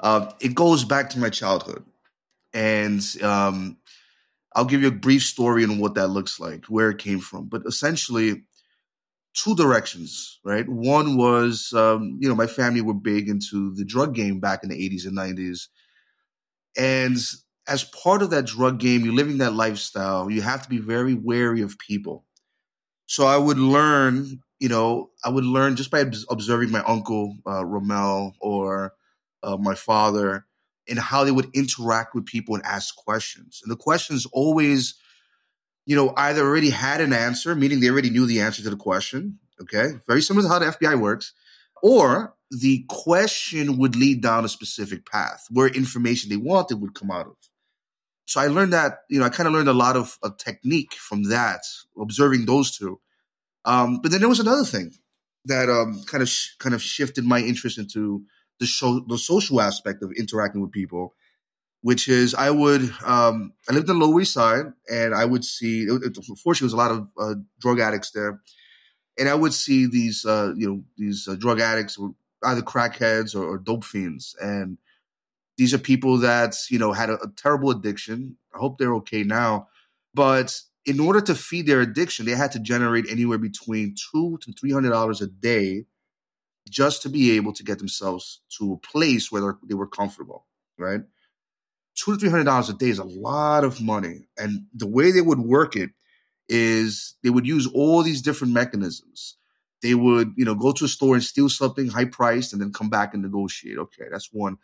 uh, 0.00 0.32
it 0.40 0.54
goes 0.54 0.84
back 0.84 1.10
to 1.10 1.18
my 1.18 1.28
childhood, 1.28 1.84
and 2.54 3.02
um, 3.22 3.76
I'll 4.54 4.64
give 4.64 4.80
you 4.80 4.88
a 4.88 4.92
brief 4.92 5.22
story 5.22 5.62
on 5.64 5.78
what 5.78 5.94
that 5.96 6.08
looks 6.08 6.40
like, 6.40 6.64
where 6.66 6.88
it 6.88 6.98
came 6.98 7.20
from. 7.20 7.48
But 7.48 7.62
essentially, 7.66 8.44
two 9.34 9.54
directions, 9.56 10.40
right? 10.44 10.66
One 10.68 11.16
was, 11.16 11.72
um, 11.74 12.18
you 12.20 12.28
know, 12.28 12.34
my 12.34 12.46
family 12.46 12.80
were 12.80 12.94
big 12.94 13.28
into 13.28 13.74
the 13.74 13.84
drug 13.84 14.14
game 14.14 14.40
back 14.40 14.62
in 14.62 14.70
the 14.70 14.88
80s 14.88 15.06
and 15.06 15.18
90s. 15.18 15.68
And 16.76 17.18
as 17.66 17.84
part 17.84 18.22
of 18.22 18.30
that 18.30 18.46
drug 18.46 18.78
game, 18.78 19.04
you're 19.04 19.14
living 19.14 19.38
that 19.38 19.54
lifestyle, 19.54 20.30
you 20.30 20.42
have 20.42 20.62
to 20.62 20.68
be 20.68 20.78
very 20.78 21.14
wary 21.14 21.62
of 21.62 21.78
people. 21.78 22.24
So 23.06 23.26
I 23.26 23.36
would 23.36 23.58
learn, 23.58 24.40
you 24.58 24.68
know, 24.68 25.10
I 25.24 25.30
would 25.30 25.44
learn 25.44 25.76
just 25.76 25.90
by 25.90 26.04
observing 26.30 26.70
my 26.70 26.82
uncle, 26.86 27.36
uh, 27.46 27.64
Rommel, 27.64 28.34
or 28.40 28.94
uh, 29.42 29.56
my 29.56 29.74
father, 29.74 30.46
and 30.88 30.98
how 30.98 31.24
they 31.24 31.30
would 31.30 31.50
interact 31.54 32.14
with 32.14 32.26
people 32.26 32.54
and 32.54 32.64
ask 32.64 32.94
questions. 32.96 33.60
And 33.62 33.70
the 33.70 33.76
questions 33.76 34.26
always, 34.32 34.94
you 35.86 35.96
know, 35.96 36.12
either 36.16 36.42
already 36.42 36.70
had 36.70 37.00
an 37.00 37.12
answer, 37.12 37.54
meaning 37.54 37.80
they 37.80 37.88
already 37.88 38.10
knew 38.10 38.26
the 38.26 38.40
answer 38.40 38.62
to 38.62 38.70
the 38.70 38.76
question. 38.76 39.38
Okay. 39.60 39.92
Very 40.06 40.20
similar 40.20 40.46
to 40.46 40.52
how 40.52 40.58
the 40.58 40.66
FBI 40.66 41.00
works. 41.00 41.32
Or 41.82 42.34
the 42.50 42.84
question 42.88 43.78
would 43.78 43.96
lead 43.96 44.22
down 44.22 44.44
a 44.44 44.48
specific 44.48 45.06
path 45.06 45.46
where 45.50 45.68
information 45.68 46.30
they 46.30 46.36
wanted 46.36 46.80
would 46.80 46.94
come 46.94 47.10
out 47.10 47.26
of 47.26 47.36
so 48.26 48.40
I 48.40 48.46
learned 48.46 48.72
that, 48.72 49.00
you 49.08 49.20
know, 49.20 49.26
I 49.26 49.28
kind 49.28 49.46
of 49.46 49.52
learned 49.52 49.68
a 49.68 49.74
lot 49.74 49.96
of 49.96 50.18
technique 50.38 50.94
from 50.94 51.24
that, 51.24 51.60
observing 52.00 52.46
those 52.46 52.76
two. 52.76 53.00
Um, 53.64 54.00
but 54.02 54.10
then 54.10 54.20
there 54.20 54.28
was 54.28 54.40
another 54.40 54.64
thing 54.64 54.92
that 55.46 55.68
um, 55.68 56.02
kind 56.06 56.22
of 56.22 56.28
sh- 56.28 56.54
kind 56.58 56.74
of 56.74 56.82
shifted 56.82 57.24
my 57.24 57.40
interest 57.40 57.78
into 57.78 58.24
the 58.60 58.66
show, 58.66 59.00
the 59.00 59.18
social 59.18 59.60
aspect 59.60 60.02
of 60.02 60.12
interacting 60.12 60.62
with 60.62 60.72
people, 60.72 61.14
which 61.82 62.08
is 62.08 62.34
I 62.34 62.50
would 62.50 62.82
um, 63.04 63.52
I 63.68 63.74
lived 63.74 63.88
in 63.90 63.98
the 63.98 64.06
Lower 64.06 64.20
East 64.20 64.32
Side, 64.32 64.66
and 64.90 65.14
I 65.14 65.24
would 65.24 65.44
see. 65.44 65.86
Unfortunately, 65.88 66.54
there 66.60 66.64
was 66.66 66.72
a 66.72 66.76
lot 66.76 66.90
of 66.90 67.08
uh, 67.18 67.34
drug 67.60 67.80
addicts 67.80 68.10
there, 68.12 68.40
and 69.18 69.28
I 69.28 69.34
would 69.34 69.52
see 69.52 69.86
these 69.86 70.24
uh, 70.24 70.52
you 70.56 70.68
know 70.68 70.82
these 70.96 71.28
uh, 71.28 71.34
drug 71.34 71.60
addicts, 71.60 71.98
either 72.42 72.62
crackheads 72.62 73.34
or, 73.34 73.44
or 73.44 73.58
dope 73.58 73.84
fiends, 73.84 74.34
and 74.40 74.78
these 75.56 75.72
are 75.74 75.78
people 75.78 76.18
that, 76.18 76.56
you 76.70 76.78
know, 76.78 76.92
had 76.92 77.10
a, 77.10 77.14
a 77.22 77.28
terrible 77.36 77.70
addiction. 77.70 78.36
I 78.54 78.58
hope 78.58 78.78
they're 78.78 78.94
okay 78.96 79.22
now. 79.22 79.68
But 80.14 80.60
in 80.86 81.00
order 81.00 81.20
to 81.22 81.34
feed 81.34 81.66
their 81.66 81.80
addiction, 81.80 82.26
they 82.26 82.32
had 82.32 82.52
to 82.52 82.58
generate 82.58 83.10
anywhere 83.10 83.38
between 83.38 83.94
two 84.12 84.38
to 84.42 84.52
three 84.52 84.72
hundred 84.72 84.90
dollars 84.90 85.20
a 85.20 85.26
day 85.26 85.86
just 86.68 87.02
to 87.02 87.08
be 87.08 87.36
able 87.36 87.52
to 87.52 87.62
get 87.62 87.78
themselves 87.78 88.40
to 88.58 88.72
a 88.72 88.76
place 88.78 89.30
where 89.30 89.58
they 89.66 89.74
were 89.74 89.86
comfortable, 89.86 90.46
right? 90.78 91.02
Two 91.94 92.12
to 92.12 92.18
three 92.18 92.30
hundred 92.30 92.44
dollars 92.44 92.68
a 92.68 92.74
day 92.74 92.88
is 92.88 92.98
a 92.98 93.04
lot 93.04 93.64
of 93.64 93.80
money, 93.80 94.28
and 94.36 94.66
the 94.74 94.86
way 94.86 95.10
they 95.10 95.20
would 95.20 95.40
work 95.40 95.76
it 95.76 95.90
is 96.48 97.14
they 97.22 97.30
would 97.30 97.46
use 97.46 97.66
all 97.66 98.02
these 98.02 98.22
different 98.22 98.52
mechanisms. 98.52 99.36
They 99.82 99.94
would, 99.94 100.32
you 100.36 100.44
know, 100.44 100.54
go 100.54 100.72
to 100.72 100.86
a 100.86 100.88
store 100.88 101.14
and 101.14 101.22
steal 101.22 101.48
something 101.48 101.88
high 101.88 102.06
priced, 102.06 102.52
and 102.52 102.60
then 102.60 102.72
come 102.72 102.90
back 102.90 103.14
and 103.14 103.22
negotiate. 103.22 103.78
Okay, 103.78 104.04
that's 104.10 104.30
one, 104.32 104.58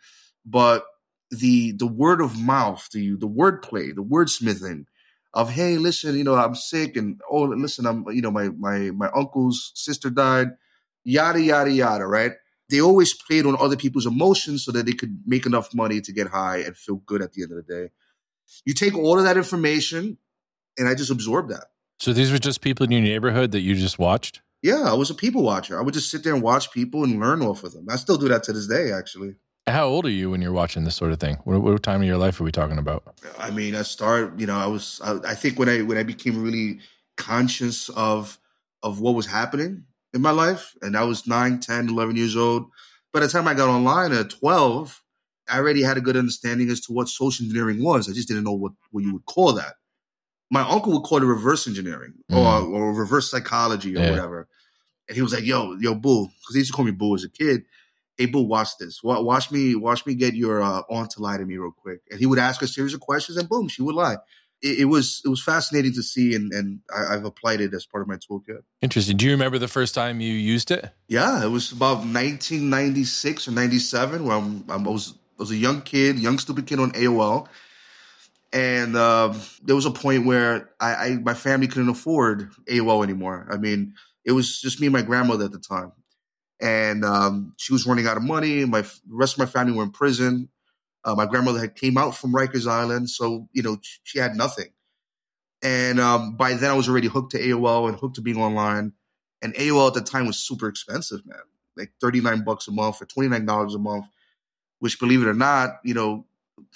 but 0.45 0.85
the 1.29 1.71
the 1.71 1.87
word 1.87 2.21
of 2.21 2.39
mouth, 2.39 2.89
the 2.91 3.15
the 3.15 3.27
wordplay, 3.27 3.95
the 3.95 4.03
wordsmithing 4.03 4.85
of 5.33 5.49
hey, 5.49 5.77
listen, 5.77 6.17
you 6.17 6.23
know, 6.23 6.35
I'm 6.35 6.55
sick, 6.55 6.97
and 6.97 7.21
oh, 7.29 7.43
listen, 7.43 7.85
I'm, 7.85 8.05
you 8.09 8.21
know, 8.21 8.31
my 8.31 8.49
my 8.49 8.91
my 8.91 9.09
uncle's 9.15 9.71
sister 9.75 10.09
died, 10.09 10.49
yada 11.03 11.41
yada 11.41 11.71
yada, 11.71 12.05
right? 12.05 12.33
They 12.69 12.81
always 12.81 13.13
played 13.13 13.45
on 13.45 13.55
other 13.59 13.75
people's 13.75 14.05
emotions 14.05 14.63
so 14.63 14.71
that 14.71 14.85
they 14.85 14.93
could 14.93 15.23
make 15.25 15.45
enough 15.45 15.73
money 15.73 15.99
to 16.01 16.11
get 16.13 16.27
high 16.27 16.57
and 16.57 16.75
feel 16.75 16.95
good 17.05 17.21
at 17.21 17.33
the 17.33 17.43
end 17.43 17.51
of 17.51 17.57
the 17.57 17.73
day. 17.73 17.89
You 18.65 18.73
take 18.73 18.95
all 18.95 19.17
of 19.17 19.25
that 19.25 19.37
information, 19.37 20.17
and 20.77 20.87
I 20.87 20.95
just 20.95 21.11
absorb 21.11 21.49
that. 21.49 21.65
So 21.99 22.13
these 22.13 22.31
were 22.31 22.39
just 22.39 22.61
people 22.61 22.85
in 22.85 22.91
your 22.91 23.01
neighborhood 23.01 23.51
that 23.51 23.61
you 23.61 23.75
just 23.75 23.99
watched? 23.99 24.41
Yeah, 24.61 24.83
I 24.83 24.93
was 24.93 25.09
a 25.09 25.15
people 25.15 25.43
watcher. 25.43 25.79
I 25.79 25.81
would 25.81 25.93
just 25.93 26.11
sit 26.11 26.23
there 26.23 26.33
and 26.33 26.43
watch 26.43 26.71
people 26.71 27.03
and 27.03 27.19
learn 27.19 27.41
off 27.41 27.63
of 27.63 27.73
them. 27.73 27.87
I 27.89 27.95
still 27.95 28.17
do 28.17 28.27
that 28.29 28.43
to 28.43 28.53
this 28.53 28.67
day, 28.67 28.91
actually. 28.91 29.35
How 29.67 29.85
old 29.85 30.05
are 30.05 30.11
you 30.11 30.31
when 30.31 30.41
you're 30.41 30.51
watching 30.51 30.83
this 30.83 30.95
sort 30.95 31.11
of 31.11 31.19
thing? 31.19 31.37
What, 31.43 31.61
what 31.61 31.83
time 31.83 32.01
of 32.01 32.07
your 32.07 32.17
life 32.17 32.39
are 32.41 32.43
we 32.43 32.51
talking 32.51 32.79
about? 32.79 33.15
I 33.37 33.51
mean, 33.51 33.75
I 33.75 33.83
started. 33.83 34.39
You 34.39 34.47
know, 34.47 34.57
I 34.57 34.65
was. 34.65 34.99
I, 35.03 35.19
I 35.31 35.35
think 35.35 35.59
when 35.59 35.69
I 35.69 35.81
when 35.83 35.97
I 35.97 36.03
became 36.03 36.41
really 36.41 36.79
conscious 37.17 37.89
of 37.89 38.39
of 38.81 38.99
what 38.99 39.13
was 39.13 39.27
happening 39.27 39.83
in 40.13 40.21
my 40.21 40.31
life, 40.31 40.75
and 40.81 40.97
I 40.97 41.03
was 41.03 41.27
9, 41.27 41.59
10, 41.59 41.89
11 41.89 42.15
years 42.15 42.35
old. 42.35 42.65
By 43.13 43.19
the 43.19 43.27
time 43.27 43.47
I 43.47 43.53
got 43.53 43.69
online 43.69 44.11
at 44.13 44.31
12, 44.31 45.01
I 45.49 45.59
already 45.59 45.83
had 45.83 45.97
a 45.97 46.01
good 46.01 46.17
understanding 46.17 46.69
as 46.69 46.81
to 46.81 46.93
what 46.93 47.09
social 47.09 47.43
engineering 47.43 47.83
was. 47.83 48.09
I 48.09 48.13
just 48.13 48.27
didn't 48.27 48.45
know 48.45 48.53
what, 48.53 48.71
what 48.91 49.03
you 49.03 49.13
would 49.13 49.25
call 49.25 49.53
that. 49.53 49.75
My 50.49 50.61
uncle 50.61 50.93
would 50.93 51.03
call 51.03 51.21
it 51.21 51.25
reverse 51.25 51.67
engineering 51.67 52.13
mm. 52.31 52.37
or, 52.37 52.65
or 52.65 52.93
reverse 52.93 53.29
psychology 53.29 53.95
or 53.95 53.99
yeah. 53.99 54.09
whatever. 54.09 54.47
And 55.07 55.15
he 55.15 55.21
was 55.21 55.33
like, 55.33 55.45
yo, 55.45 55.75
yo, 55.79 55.93
boo. 55.93 56.25
Because 56.25 56.55
he 56.55 56.59
used 56.59 56.71
to 56.71 56.75
call 56.75 56.85
me 56.85 56.91
boo 56.91 57.15
as 57.15 57.23
a 57.23 57.29
kid 57.29 57.63
hey 58.21 58.27
boo 58.27 58.41
watch 58.41 58.77
this. 58.77 59.01
Watch 59.03 59.51
me 59.51 59.75
watch 59.75 60.05
me 60.05 60.13
get 60.13 60.35
your 60.35 60.61
uh, 60.61 60.81
aunt 60.89 61.09
to 61.11 61.21
lie 61.21 61.37
to 61.37 61.45
me 61.45 61.57
real 61.57 61.71
quick. 61.71 62.01
And 62.09 62.19
he 62.19 62.25
would 62.25 62.39
ask 62.39 62.61
a 62.61 62.67
series 62.67 62.93
of 62.93 62.99
questions 62.99 63.37
and 63.37 63.49
boom 63.49 63.67
she 63.67 63.81
would 63.81 63.95
lie. 63.95 64.17
It, 64.61 64.81
it 64.81 64.85
was 64.85 65.21
it 65.25 65.29
was 65.29 65.43
fascinating 65.43 65.93
to 65.93 66.03
see 66.03 66.35
and 66.35 66.51
and 66.53 66.81
I, 66.95 67.13
have 67.13 67.25
applied 67.25 67.61
it 67.61 67.73
as 67.73 67.85
part 67.85 68.03
of 68.03 68.07
my 68.07 68.17
toolkit. 68.17 68.61
Interesting. 68.81 69.17
Do 69.17 69.25
you 69.25 69.31
remember 69.31 69.57
the 69.57 69.67
first 69.67 69.95
time 69.95 70.21
you 70.21 70.33
used 70.33 70.69
it? 70.69 70.85
Yeah 71.07 71.43
it 71.43 71.49
was 71.49 71.71
about 71.71 71.97
1996 71.97 73.47
or 73.47 73.51
97 73.51 74.25
where 74.25 74.37
I'm, 74.37 74.65
i 74.69 74.77
was 74.77 75.15
I 75.39 75.43
was 75.43 75.51
a 75.51 75.57
young 75.57 75.81
kid 75.81 76.19
young 76.19 76.37
stupid 76.37 76.67
kid 76.67 76.79
on 76.79 76.91
AOL 76.91 77.47
and 78.53 78.95
uh, 78.95 79.33
there 79.63 79.75
was 79.75 79.85
a 79.85 79.91
point 79.91 80.25
where 80.25 80.69
I, 80.79 80.93
I 80.93 81.09
my 81.15 81.33
family 81.33 81.67
couldn't 81.67 81.89
afford 81.89 82.51
AOL 82.69 83.03
anymore. 83.03 83.47
I 83.49 83.57
mean 83.57 83.95
it 84.23 84.33
was 84.33 84.61
just 84.61 84.79
me 84.79 84.85
and 84.85 84.93
my 84.93 85.01
grandmother 85.01 85.45
at 85.45 85.51
the 85.51 85.59
time 85.59 85.93
and 86.61 87.03
um, 87.03 87.53
she 87.57 87.73
was 87.73 87.85
running 87.85 88.07
out 88.07 88.17
of 88.17 88.23
money. 88.23 88.63
My 88.65 88.81
the 88.81 88.91
rest 89.07 89.33
of 89.33 89.39
my 89.39 89.45
family 89.45 89.73
were 89.73 89.83
in 89.83 89.91
prison. 89.91 90.49
Uh, 91.03 91.15
my 91.15 91.25
grandmother 91.25 91.59
had 91.59 91.75
came 91.75 91.97
out 91.97 92.15
from 92.15 92.33
Rikers 92.33 92.69
Island, 92.69 93.09
so 93.09 93.49
you 93.51 93.63
know 93.63 93.77
she 94.03 94.19
had 94.19 94.35
nothing. 94.35 94.69
And 95.63 95.99
um, 95.99 96.37
by 96.37 96.53
then, 96.53 96.71
I 96.71 96.75
was 96.75 96.87
already 96.87 97.07
hooked 97.07 97.31
to 97.31 97.39
AOL 97.39 97.89
and 97.89 97.97
hooked 97.97 98.15
to 98.15 98.21
being 98.21 98.37
online. 98.37 98.93
And 99.41 99.53
AOL 99.55 99.87
at 99.87 99.93
the 99.95 100.01
time 100.01 100.27
was 100.27 100.37
super 100.37 100.67
expensive, 100.67 101.25
man, 101.25 101.39
like 101.75 101.91
thirty 101.99 102.21
nine 102.21 102.43
bucks 102.43 102.67
a 102.67 102.71
month 102.71 103.01
or 103.01 103.05
twenty 103.05 103.29
nine 103.29 103.45
dollars 103.45 103.73
a 103.73 103.79
month. 103.79 104.05
Which, 104.79 104.99
believe 104.99 105.21
it 105.21 105.27
or 105.27 105.33
not, 105.35 105.79
you 105.83 105.93
know, 105.93 106.25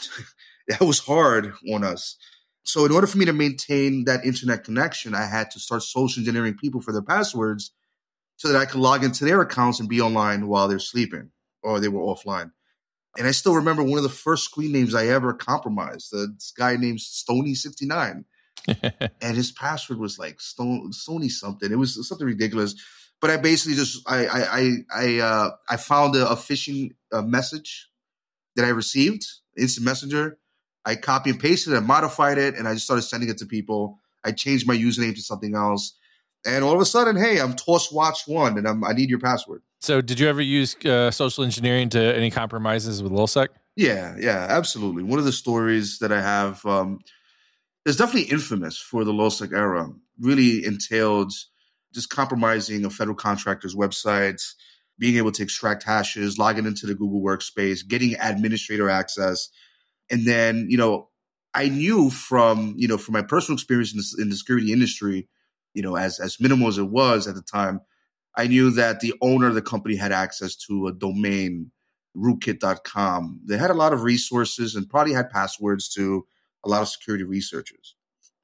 that 0.67 0.81
was 0.81 0.99
hard 0.99 1.53
on 1.71 1.83
us. 1.83 2.17
So, 2.63 2.85
in 2.85 2.91
order 2.91 3.05
for 3.05 3.19
me 3.19 3.25
to 3.25 3.33
maintain 3.33 4.05
that 4.05 4.25
internet 4.25 4.63
connection, 4.63 5.13
I 5.13 5.25
had 5.25 5.51
to 5.51 5.59
start 5.59 5.83
social 5.83 6.21
engineering 6.21 6.55
people 6.55 6.81
for 6.81 6.91
their 6.91 7.03
passwords 7.03 7.71
so 8.37 8.49
that 8.49 8.57
I 8.57 8.65
could 8.65 8.79
log 8.79 9.03
into 9.03 9.25
their 9.25 9.41
accounts 9.41 9.79
and 9.79 9.89
be 9.89 10.01
online 10.01 10.47
while 10.47 10.67
they're 10.67 10.79
sleeping 10.79 11.31
or 11.63 11.79
they 11.79 11.87
were 11.87 12.01
offline. 12.01 12.51
And 13.17 13.27
I 13.27 13.31
still 13.31 13.55
remember 13.55 13.81
one 13.81 13.97
of 13.97 14.03
the 14.03 14.09
first 14.09 14.43
screen 14.43 14.71
names 14.71 14.93
I 14.93 15.07
ever 15.07 15.33
compromised. 15.33 16.11
This 16.11 16.51
guy 16.55 16.75
named 16.75 16.99
Stony69. 16.99 18.25
and 19.21 19.37
his 19.37 19.51
password 19.51 19.99
was 19.99 20.19
like 20.19 20.41
Stone 20.41 20.91
Sony 20.91 21.29
something. 21.29 21.71
It 21.71 21.77
was 21.77 22.07
something 22.07 22.27
ridiculous. 22.27 22.75
But 23.21 23.29
I 23.29 23.37
basically 23.37 23.75
just 23.75 24.01
I 24.09 24.25
I 24.25 24.59
I 24.59 24.71
I, 24.93 25.19
uh, 25.19 25.49
I 25.69 25.77
found 25.77 26.15
a, 26.15 26.29
a 26.29 26.35
phishing 26.35 26.91
uh, 27.13 27.21
message 27.21 27.89
that 28.55 28.65
I 28.65 28.69
received, 28.69 29.25
instant 29.57 29.85
messenger. 29.85 30.37
I 30.83 30.95
copy 30.95 31.29
and 31.29 31.39
pasted 31.39 31.73
it, 31.73 31.77
I 31.77 31.79
modified 31.79 32.37
it, 32.37 32.55
and 32.55 32.67
I 32.67 32.73
just 32.73 32.85
started 32.85 33.03
sending 33.03 33.29
it 33.29 33.37
to 33.39 33.45
people. 33.45 33.99
I 34.23 34.31
changed 34.31 34.67
my 34.67 34.75
username 34.75 35.15
to 35.15 35.21
something 35.21 35.55
else 35.55 35.95
and 36.45 36.63
all 36.63 36.73
of 36.73 36.79
a 36.79 36.85
sudden, 36.85 37.15
hey, 37.15 37.39
I'm 37.39 37.53
toss 37.53 37.91
watch 37.91 38.27
one, 38.27 38.57
and 38.57 38.67
I'm, 38.67 38.83
I 38.83 38.93
need 38.93 39.09
your 39.09 39.19
password. 39.19 39.61
So, 39.79 40.01
did 40.01 40.19
you 40.19 40.27
ever 40.27 40.41
use 40.41 40.75
uh, 40.85 41.11
social 41.11 41.43
engineering 41.43 41.89
to 41.89 41.99
any 42.15 42.31
compromises 42.31 43.01
with 43.01 43.11
LulzSec? 43.11 43.47
Yeah, 43.75 44.15
yeah, 44.19 44.45
absolutely. 44.49 45.03
One 45.03 45.19
of 45.19 45.25
the 45.25 45.31
stories 45.31 45.99
that 45.99 46.11
I 46.11 46.21
have 46.21 46.65
um, 46.65 46.99
is 47.85 47.97
definitely 47.97 48.31
infamous 48.31 48.77
for 48.77 49.03
the 49.03 49.11
LulzSec 49.11 49.53
era. 49.53 49.89
Really 50.19 50.65
entailed 50.65 51.33
just 51.93 52.09
compromising 52.09 52.85
a 52.85 52.89
federal 52.89 53.15
contractor's 53.15 53.75
websites, 53.75 54.53
being 54.97 55.17
able 55.17 55.31
to 55.31 55.43
extract 55.43 55.83
hashes, 55.83 56.37
logging 56.37 56.65
into 56.65 56.85
the 56.85 56.95
Google 56.95 57.21
Workspace, 57.21 57.85
getting 57.85 58.15
administrator 58.19 58.89
access, 58.89 59.49
and 60.09 60.25
then 60.25 60.67
you 60.69 60.77
know 60.77 61.09
I 61.53 61.69
knew 61.69 62.09
from 62.09 62.75
you 62.77 62.87
know 62.87 62.97
from 62.97 63.13
my 63.13 63.21
personal 63.23 63.55
experience 63.55 63.93
in 64.17 64.21
in 64.21 64.29
the 64.29 64.35
security 64.35 64.71
industry 64.71 65.27
you 65.75 65.83
know, 65.83 65.95
as 65.95 66.19
as 66.19 66.39
minimal 66.39 66.69
as 66.69 66.79
it 66.79 66.89
was 66.89 67.27
at 67.27 67.35
the 67.35 67.41
time, 67.41 67.81
I 68.35 68.47
knew 68.47 68.71
that 68.71 69.01
the 69.01 69.13
owner 69.21 69.47
of 69.47 69.55
the 69.55 69.61
company 69.61 69.95
had 69.95 70.11
access 70.11 70.55
to 70.67 70.87
a 70.87 70.93
domain, 70.93 71.71
rootkit.com. 72.17 73.41
They 73.45 73.57
had 73.57 73.69
a 73.69 73.75
lot 73.75 73.93
of 73.93 74.03
resources 74.03 74.75
and 74.75 74.89
probably 74.89 75.13
had 75.13 75.29
passwords 75.29 75.89
to 75.89 76.25
a 76.63 76.69
lot 76.69 76.81
of 76.81 76.87
security 76.87 77.25
researchers. 77.25 77.95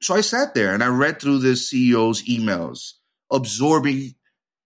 So 0.02 0.14
I 0.14 0.22
sat 0.22 0.54
there 0.54 0.74
and 0.74 0.84
I 0.84 0.88
read 0.88 1.22
through 1.22 1.40
this 1.40 1.72
CEO's 1.72 2.24
emails, 2.28 2.94
absorbing 3.32 4.16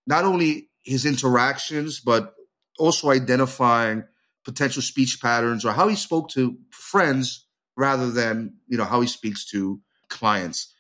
not 0.08 0.26
only 0.26 0.70
his 0.84 1.06
interactions, 1.06 2.00
but 2.00 2.34
also 2.80 3.12
identifying 3.12 4.04
potential 4.44 4.82
speech 4.82 5.20
patterns 5.22 5.66
or 5.66 5.72
how 5.72 5.88
he 5.88 5.96
spoke 5.96 6.30
to 6.30 6.58
friends 6.72 7.46
rather 7.78 8.12
than, 8.12 8.56
you 8.68 8.78
know, 8.78 8.86
how 8.86 9.02
he 9.02 9.08
speaks 9.08 9.46
to 9.52 9.80
clients 10.10 10.75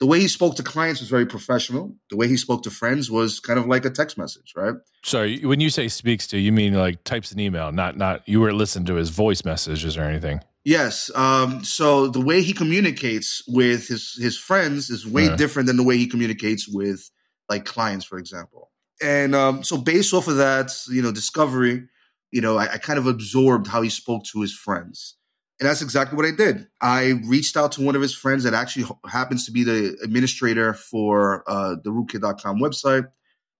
the 0.00 0.06
way 0.06 0.20
he 0.20 0.28
spoke 0.28 0.56
to 0.56 0.62
clients 0.62 1.00
was 1.00 1.08
very 1.08 1.26
professional. 1.26 1.94
The 2.10 2.16
way 2.16 2.28
he 2.28 2.36
spoke 2.36 2.62
to 2.64 2.70
friends 2.70 3.10
was 3.10 3.40
kind 3.40 3.58
of 3.58 3.66
like 3.66 3.84
a 3.84 3.90
text 3.90 4.18
message, 4.18 4.52
right? 4.56 4.74
So 5.02 5.28
when 5.42 5.60
you 5.60 5.70
say 5.70 5.88
speaks 5.88 6.26
to, 6.28 6.38
you 6.38 6.52
mean 6.52 6.74
like 6.74 7.04
types 7.04 7.32
an 7.32 7.40
email, 7.40 7.70
not 7.72 7.96
not 7.96 8.28
you 8.28 8.40
were 8.40 8.52
listening 8.52 8.86
to 8.86 8.94
his 8.94 9.10
voice 9.10 9.44
messages 9.44 9.96
or 9.96 10.02
anything. 10.02 10.40
Yes. 10.64 11.10
Um, 11.14 11.62
so 11.62 12.08
the 12.08 12.20
way 12.20 12.42
he 12.42 12.52
communicates 12.52 13.42
with 13.46 13.88
his 13.88 14.16
his 14.20 14.38
friends 14.38 14.90
is 14.90 15.06
way 15.06 15.26
uh-huh. 15.26 15.36
different 15.36 15.66
than 15.66 15.76
the 15.76 15.82
way 15.82 15.96
he 15.96 16.06
communicates 16.06 16.68
with 16.68 17.10
like 17.48 17.64
clients, 17.64 18.04
for 18.04 18.18
example. 18.18 18.70
And 19.02 19.34
um, 19.34 19.62
so 19.62 19.76
based 19.76 20.14
off 20.14 20.28
of 20.28 20.36
that, 20.36 20.72
you 20.88 21.02
know, 21.02 21.12
discovery, 21.12 21.86
you 22.30 22.40
know, 22.40 22.56
I, 22.56 22.72
I 22.72 22.78
kind 22.78 22.98
of 22.98 23.06
absorbed 23.06 23.66
how 23.66 23.82
he 23.82 23.90
spoke 23.90 24.24
to 24.32 24.40
his 24.40 24.54
friends. 24.54 25.16
And 25.60 25.68
that's 25.68 25.82
exactly 25.82 26.16
what 26.16 26.26
I 26.26 26.32
did. 26.32 26.66
I 26.80 27.20
reached 27.26 27.56
out 27.56 27.72
to 27.72 27.82
one 27.82 27.94
of 27.94 28.02
his 28.02 28.14
friends 28.14 28.42
that 28.42 28.54
actually 28.54 28.86
happens 29.08 29.46
to 29.46 29.52
be 29.52 29.62
the 29.62 29.96
administrator 30.02 30.74
for 30.74 31.44
uh, 31.46 31.76
the 31.82 31.90
rootkit.com 31.90 32.58
website. 32.58 33.06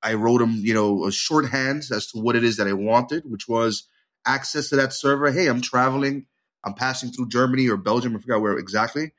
I 0.02 0.14
wrote 0.14 0.42
him, 0.42 0.56
you 0.56 0.74
know, 0.74 1.06
a 1.06 1.12
shorthand 1.12 1.84
as 1.92 2.08
to 2.08 2.18
what 2.18 2.36
it 2.36 2.44
is 2.44 2.56
that 2.56 2.66
I 2.66 2.72
wanted, 2.72 3.22
which 3.26 3.48
was 3.48 3.88
access 4.26 4.68
to 4.70 4.76
that 4.76 4.92
server. 4.92 5.30
Hey, 5.30 5.46
I'm 5.46 5.60
traveling. 5.60 6.26
I'm 6.64 6.74
passing 6.74 7.10
through 7.10 7.28
Germany 7.28 7.68
or 7.68 7.76
Belgium. 7.76 8.16
I 8.16 8.20
forgot 8.20 8.40
where 8.40 8.58
exactly. 8.58 9.12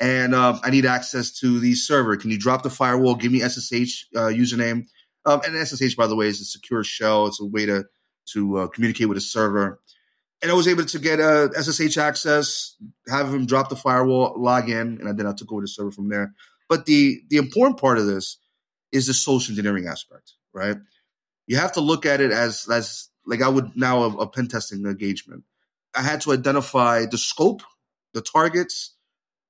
And 0.00 0.34
um, 0.34 0.60
I 0.62 0.70
need 0.70 0.86
access 0.86 1.30
to 1.40 1.60
the 1.60 1.74
server. 1.74 2.16
Can 2.16 2.30
you 2.30 2.38
drop 2.38 2.62
the 2.62 2.70
firewall? 2.70 3.14
Give 3.14 3.32
me 3.32 3.40
SSH 3.40 4.06
uh, 4.14 4.30
username. 4.30 4.86
Um, 5.24 5.40
and 5.44 5.66
SSH, 5.66 5.94
by 5.94 6.06
the 6.06 6.16
way, 6.16 6.26
is 6.26 6.40
a 6.40 6.44
secure 6.44 6.84
shell. 6.84 7.26
It's 7.26 7.40
a 7.40 7.44
way 7.44 7.66
to 7.66 7.84
to 8.32 8.58
uh, 8.58 8.66
communicate 8.68 9.08
with 9.08 9.16
a 9.16 9.22
server 9.22 9.80
and 10.42 10.50
I 10.50 10.54
was 10.54 10.68
able 10.68 10.84
to 10.84 10.98
get 10.98 11.18
a 11.18 11.50
SSH 11.60 11.98
access, 11.98 12.76
have 13.08 13.32
him 13.32 13.46
drop 13.46 13.68
the 13.68 13.76
firewall, 13.76 14.34
log 14.36 14.68
in, 14.68 15.00
and 15.00 15.18
then 15.18 15.26
I 15.26 15.32
took 15.32 15.52
over 15.52 15.62
the 15.62 15.68
server 15.68 15.90
from 15.90 16.08
there. 16.08 16.34
But 16.68 16.86
the 16.86 17.20
the 17.28 17.38
important 17.38 17.78
part 17.78 17.98
of 17.98 18.06
this 18.06 18.38
is 18.92 19.06
the 19.06 19.14
social 19.14 19.52
engineering 19.52 19.86
aspect, 19.86 20.34
right? 20.52 20.76
You 21.46 21.56
have 21.56 21.72
to 21.72 21.80
look 21.80 22.06
at 22.06 22.20
it 22.20 22.30
as 22.30 22.66
as 22.70 23.08
like 23.26 23.42
I 23.42 23.48
would 23.48 23.76
now 23.76 24.04
a, 24.04 24.16
a 24.18 24.26
pen 24.28 24.48
testing 24.48 24.84
engagement. 24.84 25.44
I 25.94 26.02
had 26.02 26.20
to 26.22 26.32
identify 26.32 27.06
the 27.06 27.18
scope, 27.18 27.62
the 28.14 28.20
targets. 28.20 28.94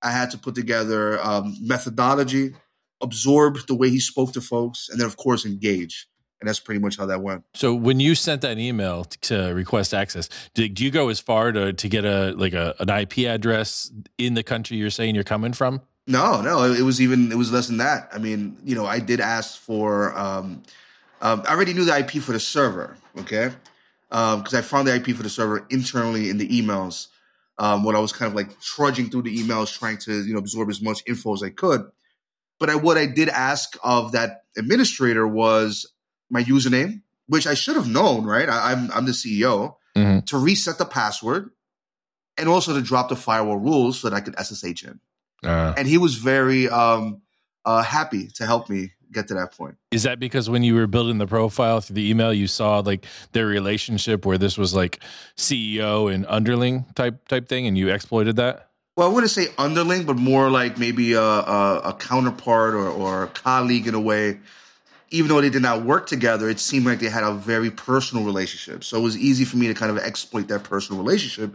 I 0.00 0.12
had 0.12 0.30
to 0.30 0.38
put 0.38 0.54
together 0.54 1.20
um, 1.20 1.56
methodology, 1.60 2.54
absorb 3.02 3.66
the 3.66 3.74
way 3.74 3.90
he 3.90 4.00
spoke 4.00 4.32
to 4.32 4.40
folks, 4.40 4.88
and 4.88 5.00
then 5.00 5.06
of 5.06 5.16
course 5.16 5.44
engage. 5.44 6.06
And 6.40 6.48
that's 6.48 6.60
pretty 6.60 6.80
much 6.80 6.96
how 6.96 7.06
that 7.06 7.20
went. 7.20 7.44
So 7.54 7.74
when 7.74 8.00
you 8.00 8.14
sent 8.14 8.42
that 8.42 8.58
email 8.58 9.04
to 9.22 9.52
request 9.52 9.92
access, 9.92 10.28
did, 10.54 10.74
do 10.74 10.84
you 10.84 10.90
go 10.90 11.08
as 11.08 11.20
far 11.20 11.52
to 11.52 11.72
to 11.72 11.88
get 11.88 12.04
a 12.04 12.32
like 12.36 12.52
a 12.52 12.74
an 12.78 12.88
IP 12.88 13.18
address 13.28 13.90
in 14.16 14.34
the 14.34 14.42
country 14.42 14.76
you're 14.76 14.90
saying 14.90 15.14
you're 15.14 15.24
coming 15.24 15.52
from? 15.52 15.80
No, 16.06 16.40
no, 16.40 16.64
it 16.64 16.82
was 16.82 17.00
even 17.02 17.30
it 17.32 17.36
was 17.36 17.52
less 17.52 17.66
than 17.66 17.78
that. 17.78 18.08
I 18.12 18.18
mean, 18.18 18.56
you 18.64 18.74
know, 18.74 18.86
I 18.86 18.98
did 19.00 19.20
ask 19.20 19.58
for. 19.60 20.16
Um, 20.18 20.62
um, 21.20 21.42
I 21.46 21.52
already 21.52 21.74
knew 21.74 21.84
the 21.84 21.98
IP 21.98 22.22
for 22.22 22.30
the 22.30 22.38
server, 22.38 22.96
okay, 23.18 23.50
because 24.08 24.54
um, 24.54 24.58
I 24.58 24.62
found 24.62 24.86
the 24.86 24.94
IP 24.94 25.16
for 25.16 25.24
the 25.24 25.28
server 25.28 25.66
internally 25.68 26.30
in 26.30 26.38
the 26.38 26.48
emails. 26.48 27.08
Um, 27.60 27.82
when 27.82 27.96
I 27.96 27.98
was 27.98 28.12
kind 28.12 28.30
of 28.30 28.36
like 28.36 28.60
trudging 28.60 29.10
through 29.10 29.22
the 29.22 29.36
emails, 29.36 29.76
trying 29.76 29.98
to 29.98 30.24
you 30.24 30.32
know 30.32 30.38
absorb 30.38 30.70
as 30.70 30.80
much 30.80 31.02
info 31.08 31.34
as 31.34 31.42
I 31.42 31.50
could. 31.50 31.90
But 32.60 32.70
I, 32.70 32.76
what 32.76 32.96
I 32.96 33.06
did 33.06 33.28
ask 33.28 33.76
of 33.82 34.12
that 34.12 34.44
administrator 34.56 35.26
was 35.26 35.86
my 36.30 36.42
username, 36.44 37.02
which 37.26 37.46
I 37.46 37.54
should 37.54 37.76
have 37.76 37.88
known, 37.88 38.24
right? 38.24 38.48
I, 38.48 38.72
am 38.72 38.84
I'm, 38.84 38.92
I'm 38.92 39.06
the 39.06 39.12
CEO 39.12 39.76
mm-hmm. 39.96 40.20
to 40.26 40.38
reset 40.38 40.78
the 40.78 40.84
password, 40.84 41.50
and 42.36 42.48
also 42.48 42.74
to 42.74 42.82
drop 42.82 43.08
the 43.08 43.16
firewall 43.16 43.56
rules 43.56 44.00
so 44.00 44.08
that 44.08 44.16
I 44.16 44.20
could 44.20 44.38
SSH 44.38 44.84
in. 44.84 45.00
Uh, 45.44 45.74
and 45.76 45.86
he 45.86 45.98
was 45.98 46.16
very 46.16 46.68
um, 46.68 47.22
uh, 47.64 47.82
happy 47.82 48.28
to 48.34 48.46
help 48.46 48.68
me 48.68 48.92
get 49.12 49.28
to 49.28 49.34
that 49.34 49.52
point. 49.52 49.76
Is 49.90 50.02
that 50.02 50.18
because 50.18 50.50
when 50.50 50.62
you 50.62 50.74
were 50.74 50.86
building 50.86 51.18
the 51.18 51.26
profile 51.26 51.80
through 51.80 51.94
the 51.94 52.10
email, 52.10 52.32
you 52.32 52.46
saw 52.46 52.80
like 52.80 53.06
their 53.32 53.46
relationship 53.46 54.26
where 54.26 54.38
this 54.38 54.58
was 54.58 54.74
like 54.74 55.00
CEO 55.36 56.12
and 56.12 56.26
underling 56.28 56.86
type 56.94 57.26
type 57.28 57.48
thing, 57.48 57.66
and 57.66 57.76
you 57.78 57.88
exploited 57.88 58.36
that? 58.36 58.70
Well, 58.96 59.08
I 59.08 59.12
wouldn't 59.12 59.30
say 59.30 59.46
underling, 59.58 60.04
but 60.04 60.16
more 60.16 60.50
like 60.50 60.76
maybe 60.76 61.12
a, 61.12 61.22
a, 61.22 61.80
a 61.84 61.92
counterpart 61.94 62.74
or, 62.74 62.88
or 62.88 63.22
a 63.24 63.28
colleague 63.28 63.86
in 63.86 63.94
a 63.94 64.00
way. 64.00 64.40
Even 65.10 65.28
though 65.28 65.40
they 65.40 65.50
did 65.50 65.62
not 65.62 65.84
work 65.84 66.06
together, 66.06 66.48
it 66.48 66.60
seemed 66.60 66.86
like 66.86 66.98
they 66.98 67.08
had 67.08 67.24
a 67.24 67.32
very 67.32 67.70
personal 67.70 68.24
relationship. 68.24 68.84
So 68.84 68.98
it 68.98 69.02
was 69.02 69.16
easy 69.16 69.44
for 69.44 69.56
me 69.56 69.66
to 69.68 69.74
kind 69.74 69.90
of 69.90 69.98
exploit 69.98 70.48
that 70.48 70.64
personal 70.64 71.02
relationship, 71.02 71.54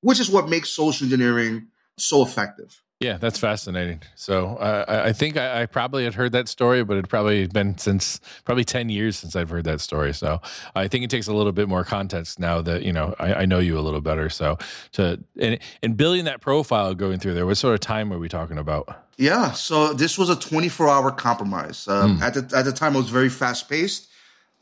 which 0.00 0.18
is 0.18 0.28
what 0.28 0.48
makes 0.48 0.70
social 0.70 1.04
engineering 1.04 1.68
so 1.96 2.22
effective. 2.22 2.82
Yeah, 3.00 3.16
that's 3.16 3.38
fascinating. 3.38 4.02
So 4.16 4.56
uh, 4.56 5.02
I 5.06 5.12
think 5.12 5.36
I, 5.36 5.62
I, 5.62 5.66
probably 5.66 6.02
had 6.02 6.14
heard 6.14 6.32
that 6.32 6.48
story, 6.48 6.82
but 6.82 6.96
it 6.96 7.08
probably 7.08 7.46
been 7.46 7.78
since 7.78 8.20
probably 8.44 8.64
ten 8.64 8.88
years 8.88 9.16
since 9.16 9.36
I've 9.36 9.50
heard 9.50 9.62
that 9.66 9.80
story. 9.80 10.12
So 10.12 10.40
I 10.74 10.88
think 10.88 11.04
it 11.04 11.10
takes 11.10 11.28
a 11.28 11.32
little 11.32 11.52
bit 11.52 11.68
more 11.68 11.84
context 11.84 12.40
now 12.40 12.60
that 12.62 12.82
you 12.82 12.92
know 12.92 13.14
I, 13.20 13.34
I 13.34 13.46
know 13.46 13.60
you 13.60 13.78
a 13.78 13.82
little 13.82 14.00
better. 14.00 14.28
So 14.28 14.58
to 14.92 15.22
and, 15.40 15.60
and 15.80 15.96
building 15.96 16.24
that 16.24 16.40
profile 16.40 16.92
going 16.96 17.20
through 17.20 17.34
there, 17.34 17.46
what 17.46 17.56
sort 17.56 17.74
of 17.74 17.80
time 17.80 18.10
were 18.10 18.18
we 18.18 18.28
talking 18.28 18.58
about? 18.58 18.88
Yeah, 19.16 19.52
so 19.52 19.92
this 19.92 20.18
was 20.18 20.28
a 20.28 20.34
twenty 20.34 20.68
four 20.68 20.88
hour 20.88 21.12
compromise. 21.12 21.86
Um, 21.86 22.18
mm. 22.18 22.22
At 22.22 22.34
the 22.34 22.56
at 22.56 22.64
the 22.64 22.72
time, 22.72 22.96
it 22.96 22.98
was 22.98 23.10
very 23.10 23.28
fast 23.28 23.68
paced. 23.70 24.08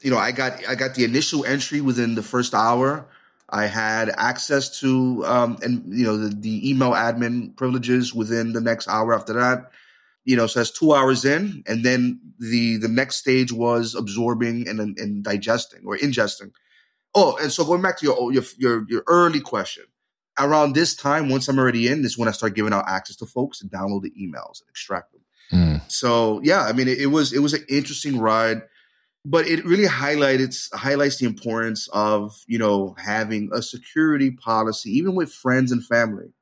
You 0.00 0.10
know, 0.10 0.18
I 0.18 0.32
got 0.32 0.60
I 0.68 0.74
got 0.74 0.94
the 0.94 1.04
initial 1.04 1.46
entry 1.46 1.80
within 1.80 2.14
the 2.14 2.22
first 2.22 2.52
hour. 2.52 3.06
I 3.48 3.66
had 3.66 4.10
access 4.16 4.80
to 4.80 5.24
um, 5.24 5.58
and 5.62 5.84
you 5.96 6.04
know 6.04 6.16
the, 6.16 6.34
the 6.34 6.68
email 6.68 6.92
admin 6.92 7.56
privileges 7.56 8.12
within 8.14 8.52
the 8.52 8.60
next 8.60 8.88
hour 8.88 9.14
after 9.14 9.34
that. 9.34 9.70
You 10.24 10.36
know, 10.36 10.48
so 10.48 10.58
that's 10.58 10.76
two 10.76 10.92
hours 10.92 11.24
in, 11.24 11.62
and 11.66 11.84
then 11.84 12.20
the 12.40 12.78
the 12.78 12.88
next 12.88 13.16
stage 13.16 13.52
was 13.52 13.94
absorbing 13.94 14.68
and 14.68 14.80
and 14.98 15.22
digesting 15.22 15.82
or 15.86 15.96
ingesting. 15.96 16.50
Oh, 17.14 17.36
and 17.40 17.52
so 17.52 17.64
going 17.64 17.82
back 17.82 17.98
to 17.98 18.06
your 18.06 18.32
your 18.32 18.42
your, 18.58 18.84
your 18.88 19.04
early 19.06 19.40
question, 19.40 19.84
around 20.38 20.74
this 20.74 20.94
time, 20.94 21.28
once 21.28 21.48
I'm 21.48 21.58
already 21.58 21.88
in, 21.88 22.04
is 22.04 22.18
when 22.18 22.28
I 22.28 22.32
start 22.32 22.54
giving 22.54 22.72
out 22.72 22.88
access 22.88 23.16
to 23.16 23.26
folks 23.26 23.60
to 23.60 23.66
download 23.66 24.02
the 24.02 24.10
emails 24.10 24.60
and 24.60 24.68
extract 24.68 25.12
them. 25.12 25.22
Mm. 25.52 25.90
So 25.90 26.40
yeah, 26.42 26.62
I 26.64 26.72
mean, 26.72 26.88
it, 26.88 26.98
it 26.98 27.06
was 27.06 27.32
it 27.32 27.38
was 27.38 27.54
an 27.54 27.64
interesting 27.68 28.18
ride 28.18 28.62
but 29.28 29.48
it 29.48 29.64
really 29.64 29.86
highlights 29.86 30.70
highlights 30.72 31.18
the 31.18 31.26
importance 31.26 31.88
of 31.92 32.44
you 32.46 32.58
know 32.58 32.94
having 32.96 33.50
a 33.52 33.60
security 33.60 34.30
policy 34.30 34.90
even 34.90 35.16
with 35.16 35.32
friends 35.32 35.72
and 35.72 35.84
family. 35.84 36.32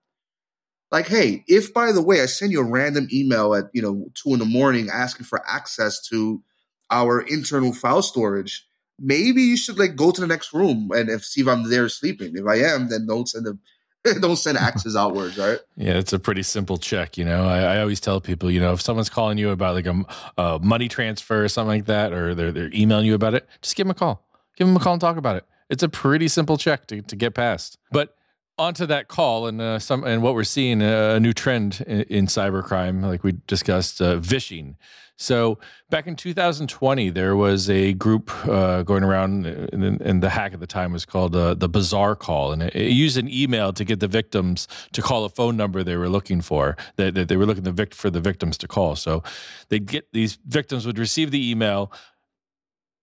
Like 0.93 1.09
hey 1.09 1.45
if 1.49 1.73
by 1.73 1.93
the 1.93 2.03
way 2.03 2.21
i 2.21 2.27
send 2.27 2.53
you 2.53 2.61
a 2.61 2.71
random 2.71 3.09
email 3.13 3.55
at 3.55 3.65
you 3.73 3.81
know 3.81 4.07
two 4.15 4.35
in 4.35 4.39
the 4.39 4.45
morning 4.45 4.91
asking 4.93 5.25
for 5.25 5.43
access 5.49 6.07
to 6.09 6.43
our 6.91 7.21
internal 7.23 7.73
file 7.73 8.03
storage 8.03 8.67
maybe 9.01 9.43
you 9.43 9.57
should 9.57 9.79
like 9.79 9.97
go 9.97 10.13
to 10.13 10.21
the 10.21 10.27
next 10.27 10.53
room 10.53 10.91
and 10.95 11.09
if 11.09 11.25
see 11.25 11.41
if 11.41 11.49
i'm 11.49 11.69
there 11.69 11.89
sleeping. 11.89 12.37
If 12.37 12.47
i 12.47 12.59
am 12.59 12.91
then 12.91 13.07
don't 13.09 13.29
send 13.29 13.47
a 13.47 13.59
don't 14.21 14.37
send 14.37 14.59
axes 14.59 14.97
outwards, 14.97 15.39
right? 15.39 15.59
Yeah, 15.77 15.95
it's 15.95 16.13
a 16.13 16.19
pretty 16.19 16.43
simple 16.43 16.77
check. 16.77 17.17
You 17.17 17.25
know, 17.25 17.47
I, 17.47 17.61
I, 17.61 17.81
always 17.81 18.01
tell 18.01 18.21
people, 18.21 18.51
you 18.51 18.61
know, 18.61 18.73
if 18.73 18.83
someone's 18.83 19.09
calling 19.09 19.39
you 19.39 19.51
about 19.51 19.75
like 19.75 19.87
a, 19.87 20.05
a, 20.37 20.59
money 20.59 20.89
transfer 20.89 21.45
or 21.45 21.49
something 21.49 21.69
like 21.69 21.87
that, 21.87 22.13
or 22.13 22.35
they're, 22.35 22.53
they're 22.53 22.71
emailing 22.75 23.07
you 23.07 23.15
about 23.15 23.35
it, 23.35 23.49
just 23.63 23.77
give 23.77 23.87
them 23.87 23.93
a 23.93 23.95
call. 23.95 24.23
Give 24.57 24.67
them 24.67 24.77
a 24.77 24.81
call 24.81 24.93
and 24.93 25.01
talk 25.01 25.17
about 25.17 25.37
it. 25.37 25.47
It's 25.71 25.83
a 25.83 25.89
pretty 25.89 26.29
simple 26.29 26.59
check 26.59 26.87
to, 26.89 27.01
to 27.01 27.17
get 27.17 27.35
past. 27.35 27.79
But 27.91 28.15
onto 28.59 28.87
that 28.87 29.09
call 29.09 29.47
and 29.47 29.61
uh, 29.61 29.79
some 29.79 30.05
and 30.05 30.23
what 30.23 30.35
we're 30.35 30.45
seeing 30.45 30.83
uh, 30.83 31.15
a 31.17 31.21
new 31.21 31.33
trend 31.33 31.85
in, 31.87 32.03
in 32.03 32.27
cybercrime, 32.27 33.03
like 33.03 33.25
we 33.25 33.33
discussed, 33.47 34.01
uh, 34.01 34.17
vishing. 34.17 34.77
So 35.17 35.61
back 35.91 36.09
in 36.09 36.17
2020, 36.17 37.11
there 37.11 37.37
was 37.37 37.71
a 37.71 37.93
group 37.93 38.33
uh, 38.49 38.83
going 38.83 39.05
around, 39.05 39.47
and, 39.47 40.01
and, 40.01 40.23
the 40.23 40.31
hack 40.31 40.53
at 40.55 40.59
the 40.59 40.67
time 40.67 40.93
was 40.93 41.05
called 41.05 41.37
uh, 41.37 41.55
the 41.55 41.69
BazarCall, 41.69 42.53
and 42.53 42.65
it, 42.65 42.75
it, 42.75 42.91
used 42.91 43.17
an 43.17 43.31
email 43.31 43.73
to 43.75 43.85
get 43.85 44.01
the 44.01 44.09
victims 44.09 44.67
to 44.91 45.01
call 45.01 45.25
a 45.25 45.29
phone 45.29 45.57
number 45.57 45.85
they 45.85 45.97
were 45.97 46.09
looking 46.09 46.41
for. 46.41 46.77
That, 46.97 47.29
they 47.29 47.37
were 47.37 47.47
looking 47.47 47.63
the 47.63 47.71
vict- 47.71 47.95
for 47.95 48.11
the 48.11 48.21
victims 48.21 48.59
to 48.59 48.67
call. 48.67 48.97
So 48.97 49.23
they 49.69 49.79
get 49.79 50.13
these 50.13 50.37
victims 50.47 50.85
would 50.85 50.99
receive 50.99 51.31
the 51.31 51.49
email 51.49 51.93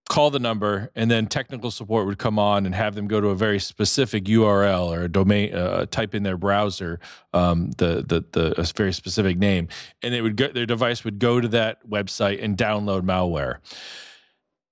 call 0.09 0.29
the 0.29 0.39
number 0.39 0.91
and 0.95 1.09
then 1.09 1.25
technical 1.25 1.71
support 1.71 2.05
would 2.05 2.17
come 2.17 2.37
on 2.37 2.65
and 2.65 2.75
have 2.75 2.95
them 2.95 3.07
go 3.07 3.21
to 3.21 3.27
a 3.27 3.35
very 3.35 3.59
specific 3.59 4.25
url 4.25 4.87
or 4.87 5.03
a 5.03 5.07
domain 5.07 5.53
uh, 5.53 5.85
type 5.85 6.13
in 6.13 6.23
their 6.23 6.35
browser 6.35 6.99
um, 7.33 7.71
the, 7.77 8.03
the, 8.05 8.25
the 8.31 8.59
a 8.59 8.65
very 8.75 8.91
specific 8.91 9.37
name. 9.37 9.67
And 10.03 10.13
it 10.13 10.21
would 10.21 10.35
go, 10.35 10.49
their 10.49 10.65
device 10.65 11.03
would 11.03 11.19
go 11.19 11.39
to 11.39 11.47
that 11.49 11.87
website 11.87 12.43
and 12.43 12.57
download 12.57 13.03
malware 13.03 13.57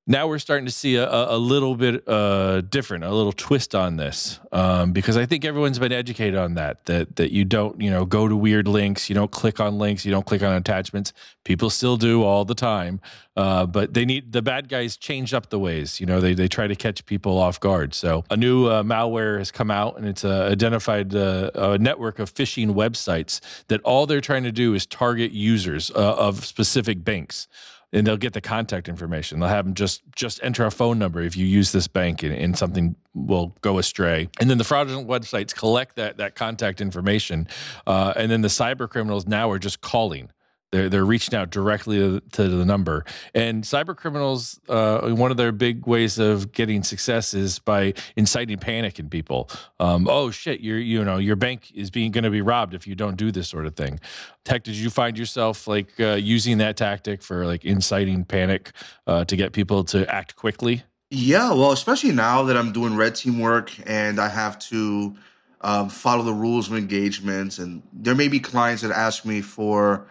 now 0.10 0.28
we're 0.28 0.40
starting 0.40 0.66
to 0.66 0.72
see 0.72 0.96
a, 0.96 1.08
a 1.08 1.38
little 1.38 1.76
bit 1.76 2.04
uh, 2.08 2.62
different, 2.62 3.04
a 3.04 3.14
little 3.14 3.32
twist 3.32 3.76
on 3.76 3.98
this, 3.98 4.40
um, 4.52 4.92
because 4.92 5.16
I 5.16 5.28
think 5.28 5.46
everyone's 5.46 5.78
been 5.78 5.92
educated 5.92 6.36
on 6.36 6.56
that. 6.56 6.84
That 6.88 7.16
that 7.18 7.32
you 7.32 7.46
don't, 7.46 7.80
you 7.80 7.92
know, 7.92 8.06
go 8.06 8.28
to 8.28 8.36
weird 8.36 8.68
links, 8.68 9.08
you 9.08 9.14
don't 9.14 9.30
click 9.30 9.60
on 9.60 9.78
links, 9.78 10.06
you 10.06 10.12
don't 10.12 10.26
click 10.26 10.42
on 10.42 10.52
attachments. 10.54 11.14
People 11.44 11.70
still 11.70 11.96
do 11.96 12.24
all 12.24 12.44
the 12.44 12.56
time, 12.56 13.00
uh, 13.38 13.68
but 13.68 13.94
they 13.94 14.04
need 14.04 14.34
the 14.34 14.42
bad 14.42 14.68
guys 14.68 14.98
change 14.98 15.32
up 15.32 15.52
the 15.52 15.60
ways. 15.60 16.00
You 16.00 16.08
know, 16.08 16.20
they 16.20 16.34
they 16.34 16.48
try 16.48 16.66
to 16.66 16.76
catch 16.76 17.06
people 17.06 17.38
off 17.38 17.60
guard. 17.60 17.94
So 17.94 18.24
a 18.32 18.36
new 18.36 18.66
uh, 18.66 18.82
malware 18.82 19.38
has 19.38 19.52
come 19.52 19.70
out, 19.70 19.96
and 19.96 20.08
it's 20.08 20.26
uh, 20.26 20.50
identified 20.52 21.14
uh, 21.14 21.52
a 21.54 21.78
network 21.78 22.18
of 22.18 22.34
phishing 22.34 22.74
websites 22.74 23.42
that 23.68 23.80
all 23.82 24.08
they're 24.08 24.22
trying 24.22 24.44
to 24.44 24.52
do 24.52 24.74
is 24.74 24.88
target 24.88 25.34
users 25.34 25.92
uh, 25.92 26.16
of 26.16 26.46
specific 26.46 27.04
banks 27.04 27.48
and 27.92 28.06
they'll 28.06 28.18
get 28.18 28.34
the 28.34 28.42
contact 28.42 28.88
information. 28.88 29.40
They'll 29.40 29.50
have 29.50 29.66
them 29.66 29.74
just 29.74 30.02
just 30.16 30.40
enter 30.44 30.66
a 30.66 30.72
phone 30.72 31.00
number 31.00 31.22
if 31.22 31.36
you 31.36 31.46
use 31.46 31.72
this 31.72 31.88
bank 31.88 32.24
and, 32.24 32.34
and, 32.34 32.58
something 32.58 32.96
will 33.14 33.56
go 33.62 33.78
astray. 33.78 34.30
And 34.40 34.50
then 34.50 34.58
the 34.58 34.64
fraudulent 34.64 35.08
websites 35.08 35.56
collect 35.56 35.96
that 35.96 36.18
that 36.18 36.36
contact 36.36 36.82
information, 36.82 37.48
uh, 37.88 38.14
and 38.16 38.32
then 38.32 38.42
the 38.42 38.48
cyber 38.48 38.90
criminals 38.90 39.28
now 39.28 39.50
are 39.50 39.60
just 39.60 39.82
calling 39.82 40.32
they're 40.72 40.90
they're 40.90 41.06
reaching 41.06 41.36
out 41.36 41.50
directly 41.50 42.22
to, 42.32 42.50
the 42.50 42.66
number. 42.66 43.06
And 43.34 43.64
cyber 43.64 43.96
criminals, 43.96 44.60
uh, 44.70 45.10
one 45.10 45.32
of 45.32 45.38
their 45.38 45.52
big 45.52 45.86
ways 45.86 46.20
of 46.20 46.52
getting 46.52 46.84
success 46.84 47.34
is 47.34 47.60
by 47.60 47.94
inciting 48.16 48.58
panic 48.58 49.00
in 49.00 49.10
people. 49.10 49.50
Um, 49.80 50.08
oh 50.10 50.32
shit, 50.32 50.62
your 50.62 50.78
you 50.78 51.04
know 51.04 51.18
your 51.18 51.36
bank 51.36 51.72
is 51.74 51.90
being 51.90 52.12
going 52.12 52.24
to 52.24 52.30
be 52.30 52.42
robbed 52.42 52.74
if 52.74 52.88
you 52.88 52.96
don't 52.96 53.18
do 53.18 53.32
this 53.32 53.48
sort 53.48 53.66
of 53.66 53.76
thing. 53.76 54.00
Tech, 54.46 54.64
did 54.64 54.76
you 54.76 54.90
find 54.90 55.18
yourself 55.18 55.68
like 55.68 55.88
uh, 56.00 56.14
using 56.14 56.58
that 56.60 56.78
tactic 56.78 57.22
for 57.22 57.46
like 57.46 57.66
inciting 57.66 58.26
panic 58.26 58.72
uh, 59.08 59.26
to 59.26 59.36
get 59.36 59.54
people 59.54 59.84
to 59.86 60.10
act 60.14 60.36
quickly? 60.36 60.84
Yeah, 61.12 61.54
well, 61.54 61.72
especially 61.72 62.12
now 62.12 62.44
that 62.44 62.56
I'm 62.56 62.72
doing 62.72 62.96
red 62.96 63.16
team 63.16 63.40
work 63.40 63.72
and 63.88 64.20
I 64.20 64.30
have 64.30 64.60
to 64.60 65.16
um, 65.62 65.90
follow 65.90 66.24
the 66.24 66.34
rules 66.34 66.70
of 66.70 66.78
engagements, 66.78 67.58
and 67.58 67.82
there 67.92 68.16
may 68.16 68.28
be 68.28 68.40
clients 68.40 68.84
that 68.84 68.92
ask 68.92 69.26
me 69.26 69.42
for 69.42 70.08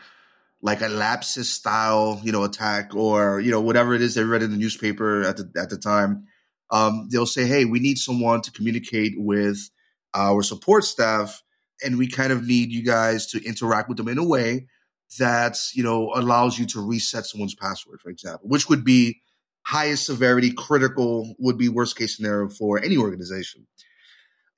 like 0.61 0.81
a 0.81 0.89
lapsus 0.89 1.51
style, 1.51 2.21
you 2.23 2.33
know, 2.33 2.45
attack 2.45 2.95
or, 2.95 3.41
you 3.41 3.51
know, 3.51 3.61
whatever 3.61 3.95
it 3.95 4.03
is 4.03 4.15
they 4.15 4.25
read 4.25 4.43
in 4.43 4.51
the 4.51 4.57
newspaper 4.57 5.23
at 5.23 5.37
the, 5.37 5.51
at 5.57 5.71
the 5.71 5.79
time. 5.79 6.25
Um, 6.71 7.09
they'll 7.11 7.27
say, 7.27 7.47
Hey, 7.47 7.65
we 7.65 7.81
need 7.81 7.99
someone 7.99 8.43
to 8.43 8.53
communicate 8.53 9.15
with 9.17 9.71
our 10.15 10.43
support 10.43 10.85
staff. 10.85 11.43
And 11.83 11.97
we 11.97 12.09
kind 12.09 12.33
of 12.33 12.47
need 12.47 12.73
you 12.73 12.83
guys 12.83 13.27
to 13.29 13.45
interact 13.45 13.89
with 13.89 13.99
them 13.99 14.09
in 14.09 14.19
a 14.19 14.27
way 14.27 14.67
that, 15.19 15.57
you 15.75 15.85
know, 15.85 16.13
allows 16.15 16.59
you 16.59 16.67
to 16.67 16.85
reset 16.85 17.25
someone's 17.25 17.55
password, 17.55 18.01
for 18.01 18.11
example, 18.11 18.49
which 18.49 18.69
would 18.69 18.85
be 18.85 19.21
highest 19.63 20.07
severity, 20.07 20.53
critical, 20.53 21.35
would 21.39 21.57
be 21.57 21.69
worst 21.69 21.97
case 21.97 22.17
scenario 22.17 22.49
for 22.49 22.83
any 22.83 22.97
organization. 22.97 23.67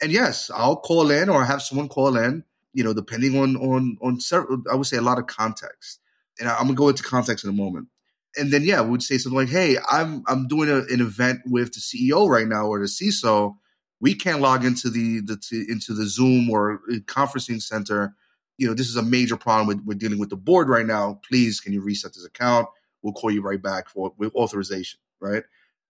And 0.03 0.11
yes, 0.11 0.51
I'll 0.55 0.77
call 0.77 1.11
in 1.11 1.29
or 1.29 1.45
have 1.45 1.61
someone 1.61 1.89
call 1.89 2.17
in 2.17 2.45
you 2.73 2.85
know, 2.85 2.93
depending 2.95 3.39
on 3.39 3.57
on 3.57 3.97
on 4.03 4.21
several, 4.21 4.63
I 4.71 4.75
would 4.75 4.87
say 4.87 4.97
a 4.97 5.03
lot 5.03 5.19
of 5.19 5.27
context. 5.27 6.01
And 6.39 6.49
I, 6.49 6.53
am 6.59 6.67
gonna 6.67 6.75
go 6.75 6.89
into 6.89 7.03
context 7.03 7.45
in 7.45 7.51
a 7.51 7.55
moment. 7.55 7.89
and 8.37 8.53
then 8.53 8.63
yeah, 8.63 8.81
we 8.83 8.91
would 8.91 9.03
say 9.03 9.19
something 9.19 9.39
like, 9.39 9.49
"Hey, 9.49 9.77
I'm 9.91 10.23
I'm 10.27 10.47
doing 10.47 10.71
a, 10.71 10.79
an 10.93 11.01
event 11.01 11.41
with 11.47 11.73
the 11.75 11.81
CEO 11.81 12.29
right 12.29 12.47
now 12.47 12.67
or 12.67 12.79
the 12.79 12.87
CISO. 12.87 13.57
We 14.01 14.15
can't 14.15 14.41
log 14.41 14.65
into 14.65 14.89
the 14.91 15.21
the 15.21 15.37
to, 15.37 15.67
into 15.69 15.95
the 15.95 16.07
Zoom 16.07 16.51
or 16.51 16.81
uh, 16.91 16.97
conferencing 17.07 17.61
center. 17.61 18.15
You 18.57 18.69
know, 18.69 18.75
this 18.75 18.89
is 18.89 18.97
a 18.97 19.03
major 19.03 19.37
problem 19.37 19.67
with 19.67 19.85
we're 19.85 19.95
dealing 19.95 20.19
with 20.19 20.31
the 20.31 20.37
board 20.37 20.69
right 20.69 20.87
now. 20.87 21.21
Please, 21.29 21.61
can 21.61 21.73
you 21.73 21.81
reset 21.81 22.15
this 22.15 22.25
account? 22.25 22.69
We'll 23.03 23.15
call 23.15 23.31
you 23.31 23.43
right 23.43 23.61
back 23.63 23.89
for 23.89 24.13
with 24.17 24.35
authorization. 24.35 25.01
Right? 25.21 25.43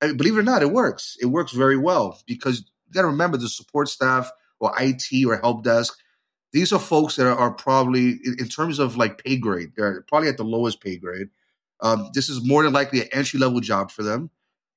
I 0.02 0.12
believe 0.12 0.36
it 0.36 0.40
or 0.40 0.42
not, 0.42 0.62
it 0.62 0.72
works. 0.72 1.16
It 1.20 1.26
works 1.26 1.52
very 1.52 1.76
well 1.76 2.20
because 2.26 2.60
you 2.60 2.94
got 2.94 3.02
to 3.02 3.08
remember 3.08 3.36
the 3.36 3.48
support 3.48 3.88
staff 3.88 4.30
or 4.58 4.72
IT 4.78 5.26
or 5.26 5.36
help 5.36 5.62
desk. 5.62 5.96
These 6.52 6.72
are 6.72 6.80
folks 6.80 7.16
that 7.16 7.26
are, 7.26 7.52
probably 7.52 8.18
in, 8.24 8.36
in 8.38 8.48
terms 8.48 8.78
of 8.78 8.96
like 8.96 9.22
pay 9.22 9.36
grade. 9.36 9.72
They're 9.76 10.04
probably 10.08 10.28
at 10.28 10.36
the 10.36 10.44
lowest 10.44 10.80
pay 10.80 10.96
grade 10.96 11.28
um, 11.82 12.10
this 12.14 12.28
is 12.28 12.46
more 12.46 12.62
than 12.62 12.72
likely 12.72 13.02
an 13.02 13.08
entry 13.12 13.40
level 13.40 13.60
job 13.60 13.90
for 13.90 14.02
them, 14.02 14.30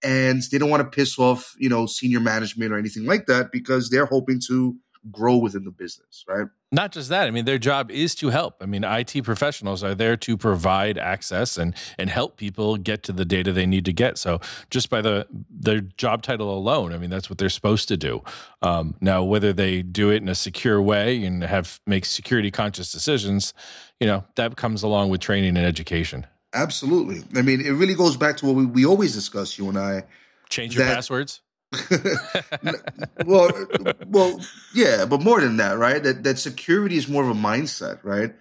and 0.03 0.41
they 0.51 0.57
don't 0.57 0.69
want 0.69 0.83
to 0.83 0.95
piss 0.95 1.19
off 1.19 1.55
you 1.57 1.69
know 1.69 1.85
senior 1.85 2.19
management 2.19 2.71
or 2.71 2.77
anything 2.77 3.05
like 3.05 3.25
that 3.27 3.51
because 3.51 3.89
they're 3.89 4.05
hoping 4.05 4.39
to 4.47 4.75
grow 5.11 5.37
within 5.37 5.63
the 5.63 5.71
business, 5.71 6.23
right? 6.27 6.47
Not 6.71 6.91
just 6.91 7.09
that. 7.09 7.27
I 7.27 7.31
mean, 7.31 7.45
their 7.45 7.57
job 7.57 7.91
is 7.91 8.15
to 8.15 8.29
help. 8.29 8.55
I 8.61 8.65
mean, 8.65 8.83
IT 8.83 9.23
professionals 9.23 9.83
are 9.83 9.93
there 9.93 10.17
to 10.17 10.37
provide 10.37 10.97
access 10.97 11.57
and 11.57 11.75
and 11.97 12.09
help 12.09 12.37
people 12.37 12.77
get 12.77 13.03
to 13.03 13.11
the 13.11 13.25
data 13.25 13.51
they 13.51 13.65
need 13.65 13.85
to 13.85 13.93
get. 13.93 14.17
So 14.17 14.39
just 14.69 14.89
by 14.89 15.01
the 15.01 15.27
their 15.49 15.81
job 15.81 16.23
title 16.23 16.55
alone, 16.55 16.93
I 16.93 16.97
mean, 16.97 17.09
that's 17.09 17.29
what 17.29 17.37
they're 17.37 17.49
supposed 17.49 17.87
to 17.89 17.97
do. 17.97 18.23
Um, 18.61 18.95
now, 19.01 19.23
whether 19.23 19.53
they 19.53 19.81
do 19.81 20.09
it 20.09 20.17
in 20.17 20.29
a 20.29 20.35
secure 20.35 20.81
way 20.81 21.23
and 21.23 21.43
have 21.43 21.79
make 21.85 22.05
security 22.05 22.49
conscious 22.49 22.91
decisions, 22.91 23.53
you 23.99 24.07
know, 24.07 24.23
that 24.35 24.55
comes 24.55 24.83
along 24.83 25.09
with 25.09 25.21
training 25.21 25.57
and 25.57 25.65
education. 25.65 26.25
Absolutely. 26.53 27.23
I 27.37 27.41
mean, 27.41 27.61
it 27.61 27.71
really 27.71 27.95
goes 27.95 28.15
back 28.15 28.37
to 28.37 28.45
what 28.45 28.55
we, 28.55 28.65
we 28.65 28.85
always 28.85 29.13
discuss, 29.13 29.57
you 29.57 29.69
and 29.69 29.77
I. 29.77 30.03
Change 30.49 30.75
your 30.75 30.85
passwords. 30.85 31.41
well, 33.25 33.67
well, 34.07 34.39
yeah, 34.73 35.05
but 35.05 35.21
more 35.21 35.41
than 35.41 35.57
that, 35.57 35.77
right? 35.77 36.01
That 36.01 36.23
that 36.23 36.39
security 36.39 36.97
is 36.97 37.07
more 37.07 37.23
of 37.23 37.29
a 37.29 37.39
mindset, 37.39 38.03
right? 38.03 38.33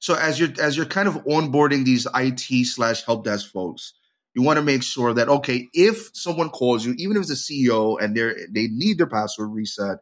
So 0.00 0.14
as 0.14 0.38
you're 0.38 0.50
as 0.60 0.76
you're 0.76 0.86
kind 0.86 1.08
of 1.08 1.24
onboarding 1.24 1.84
these 1.84 2.06
IT 2.14 2.66
slash 2.66 3.04
help 3.04 3.24
desk 3.24 3.50
folks, 3.50 3.94
you 4.34 4.42
want 4.42 4.58
to 4.58 4.62
make 4.62 4.82
sure 4.82 5.14
that 5.14 5.28
okay, 5.28 5.68
if 5.72 6.10
someone 6.14 6.50
calls 6.50 6.84
you, 6.84 6.94
even 6.98 7.16
if 7.16 7.22
it's 7.22 7.30
a 7.30 7.52
CEO 7.52 8.00
and 8.00 8.16
they 8.16 8.32
they 8.50 8.68
need 8.68 8.98
their 8.98 9.06
password 9.06 9.50
reset, 9.52 9.98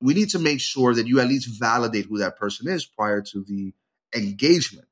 we 0.00 0.14
need 0.14 0.30
to 0.30 0.38
make 0.38 0.60
sure 0.60 0.94
that 0.94 1.06
you 1.06 1.20
at 1.20 1.28
least 1.28 1.58
validate 1.58 2.06
who 2.06 2.18
that 2.18 2.36
person 2.36 2.68
is 2.68 2.84
prior 2.84 3.22
to 3.22 3.44
the 3.44 3.72
engagement 4.14 4.86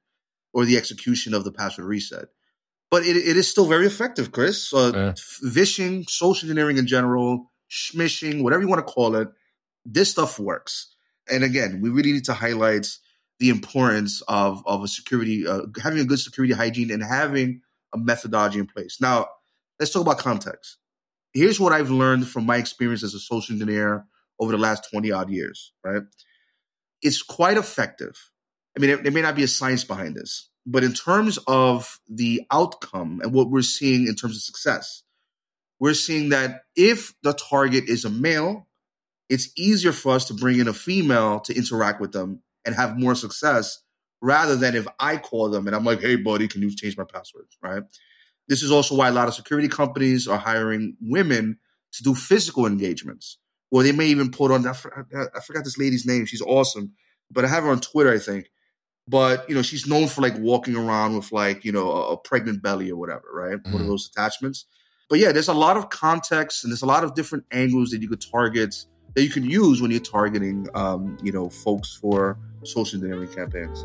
or 0.53 0.65
the 0.65 0.77
execution 0.77 1.35
of 1.35 1.45
the 1.45 1.53
password 1.53 1.87
reset. 1.87 2.29
But 2.91 3.03
it, 3.05 3.17
it 3.17 3.37
is 3.37 3.51
still 3.51 3.67
very 3.67 3.87
effective, 3.87 4.33
Chris. 4.33 4.73
Uh, 4.73 4.93
yeah. 4.95 5.15
Vishing, 5.43 6.05
social 6.09 6.47
engineering 6.47 6.79
in 6.79 6.87
general, 6.87 7.51
smishing, 7.71 8.43
whatever 8.43 8.63
you 8.63 8.69
want 8.69 8.87
to 8.87 8.93
call 8.93 9.17
it, 9.17 9.29
this 9.85 10.11
stuff 10.11 10.39
works. 10.39 10.95
And 11.31 11.43
again, 11.43 11.81
we 11.81 11.91
really 11.91 12.13
need 12.13 12.25
to 12.27 12.35
highlight 12.35 12.87
the 13.41 13.49
importance 13.49 14.23
of, 14.29 14.63
of 14.67 14.85
a 14.85 14.89
security, 14.89 15.47
uh, 15.47 15.63
having 15.83 15.99
a 15.99 16.05
good 16.05 16.21
security 16.21 16.55
hygiene 16.55 16.91
and 16.91 17.03
having 17.03 17.61
a 17.93 17.99
methodology 17.99 18.59
in 18.59 18.67
place. 18.67 18.99
Now, 19.01 19.27
let's 19.81 19.93
talk 19.93 20.03
about 20.03 20.19
context. 20.19 20.79
Here's 21.35 21.61
what 21.61 21.73
I've 21.73 21.91
learned 21.91 22.29
from 22.29 22.47
my 22.47 22.57
experience 22.57 23.03
as 23.03 23.15
a 23.15 23.19
social 23.19 23.53
engineer 23.53 24.07
over 24.39 24.53
the 24.53 24.59
last 24.59 24.89
20 24.91 25.11
odd 25.11 25.29
years, 25.29 25.73
right? 25.85 26.03
It's 27.03 27.23
quite 27.23 27.57
effective 27.59 28.31
I 28.77 28.81
mean, 28.81 29.03
there 29.03 29.13
may 29.13 29.23
not 29.23 29.37
be 29.37 29.43
a 29.43 29.49
science 29.49 29.85
behind 29.85 30.15
this, 30.15 30.51
but 30.67 30.83
in 30.83 30.93
terms 30.93 31.39
of 31.47 32.01
the 32.09 32.43
outcome 32.51 33.21
and 33.23 33.33
what 33.33 33.49
we're 33.49 33.63
seeing 33.63 34.09
in 34.09 34.17
terms 34.17 34.37
of 34.37 34.43
success, 34.43 35.05
we're 35.79 35.95
seeing 35.95 36.31
that 36.31 36.63
if 36.75 37.15
the 37.23 37.33
target 37.33 37.85
is 37.89 38.05
a 38.05 38.11
male, 38.11 38.67
it's 39.29 39.51
easier 39.57 39.93
for 39.93 40.15
us 40.15 40.27
to 40.27 40.35
bring 40.35 40.59
in 40.59 40.67
a 40.67 40.73
female 40.73 41.41
to 41.41 41.57
interact 41.57 42.01
with 42.01 42.13
them 42.13 42.43
and 42.65 42.75
have 42.75 42.99
more 42.99 43.15
success 43.15 43.81
rather 44.21 44.57
than 44.57 44.75
if 44.75 44.89
I 44.99 45.19
call 45.19 45.51
them 45.51 45.67
and 45.67 45.77
I'm 45.77 45.85
like, 45.85 46.01
hey, 46.01 46.17
buddy, 46.17 46.49
can 46.49 46.63
you 46.63 46.75
change 46.75 46.97
my 46.97 47.05
password? 47.05 47.47
Right. 47.63 47.85
This 48.49 48.63
is 48.63 48.73
also 48.73 48.97
why 48.97 49.09
a 49.09 49.13
lot 49.13 49.29
of 49.29 49.35
security 49.35 49.69
companies 49.69 50.27
are 50.27 50.39
hiring 50.39 50.97
women 51.01 51.59
to 51.93 52.03
do 52.03 52.15
physical 52.15 52.67
engagements, 52.67 53.39
or 53.71 53.83
they 53.83 53.93
may 53.93 54.07
even 54.07 54.31
put 54.31 54.51
on, 54.51 54.67
I 54.67 54.73
forgot 54.73 55.65
this 55.65 55.79
lady's 55.79 56.07
name. 56.07 56.27
She's 56.27 56.43
awesome, 56.43 56.95
but 57.31 57.45
I 57.45 57.49
have 57.49 57.65
her 57.65 57.71
on 57.71 57.81
Twitter, 57.81 58.13
I 58.13 58.19
think 58.19 58.51
but 59.09 59.49
you 59.49 59.55
know 59.55 59.63
she's 59.63 59.87
known 59.87 60.09
for 60.09 60.21
like 60.21 60.37
walking 60.39 60.77
around 60.77 61.17
with 61.17 61.33
like 61.33 61.65
you 61.65 61.73
know 61.73 61.91
a, 61.91 62.13
a 62.13 62.17
pregnant 62.17 62.63
belly 62.63 62.91
or 62.91 62.97
whatever 62.97 63.25
right 63.33 63.59
mm-hmm. 63.59 63.73
one 63.73 63.75
of 63.75 63.81
mm-hmm. 63.83 63.91
those 63.91 64.09
attachments 64.09 64.67
but 65.09 65.19
yeah 65.19 65.33
there's 65.33 65.49
a 65.49 65.55
lot 65.55 65.77
of 65.77 65.91
context 65.91 66.65
and 66.65 66.73
there's 66.73 66.83
a 66.83 66.87
lot 66.87 67.05
of 67.05 67.15
different 67.15 67.45
angles 67.53 67.91
that 67.91 68.03
you 68.03 68.09
could 68.09 68.21
target 68.21 68.75
that 69.15 69.23
you 69.23 69.31
can 69.31 69.45
use 69.45 69.81
when 69.81 69.91
you're 69.91 70.01
targeting 70.01 70.69
um, 70.75 71.17
you 71.23 71.33
know 71.33 71.49
folks 71.49 71.95
for 71.95 72.39
social 72.65 72.99
engineering 72.99 73.33
campaigns 73.33 73.85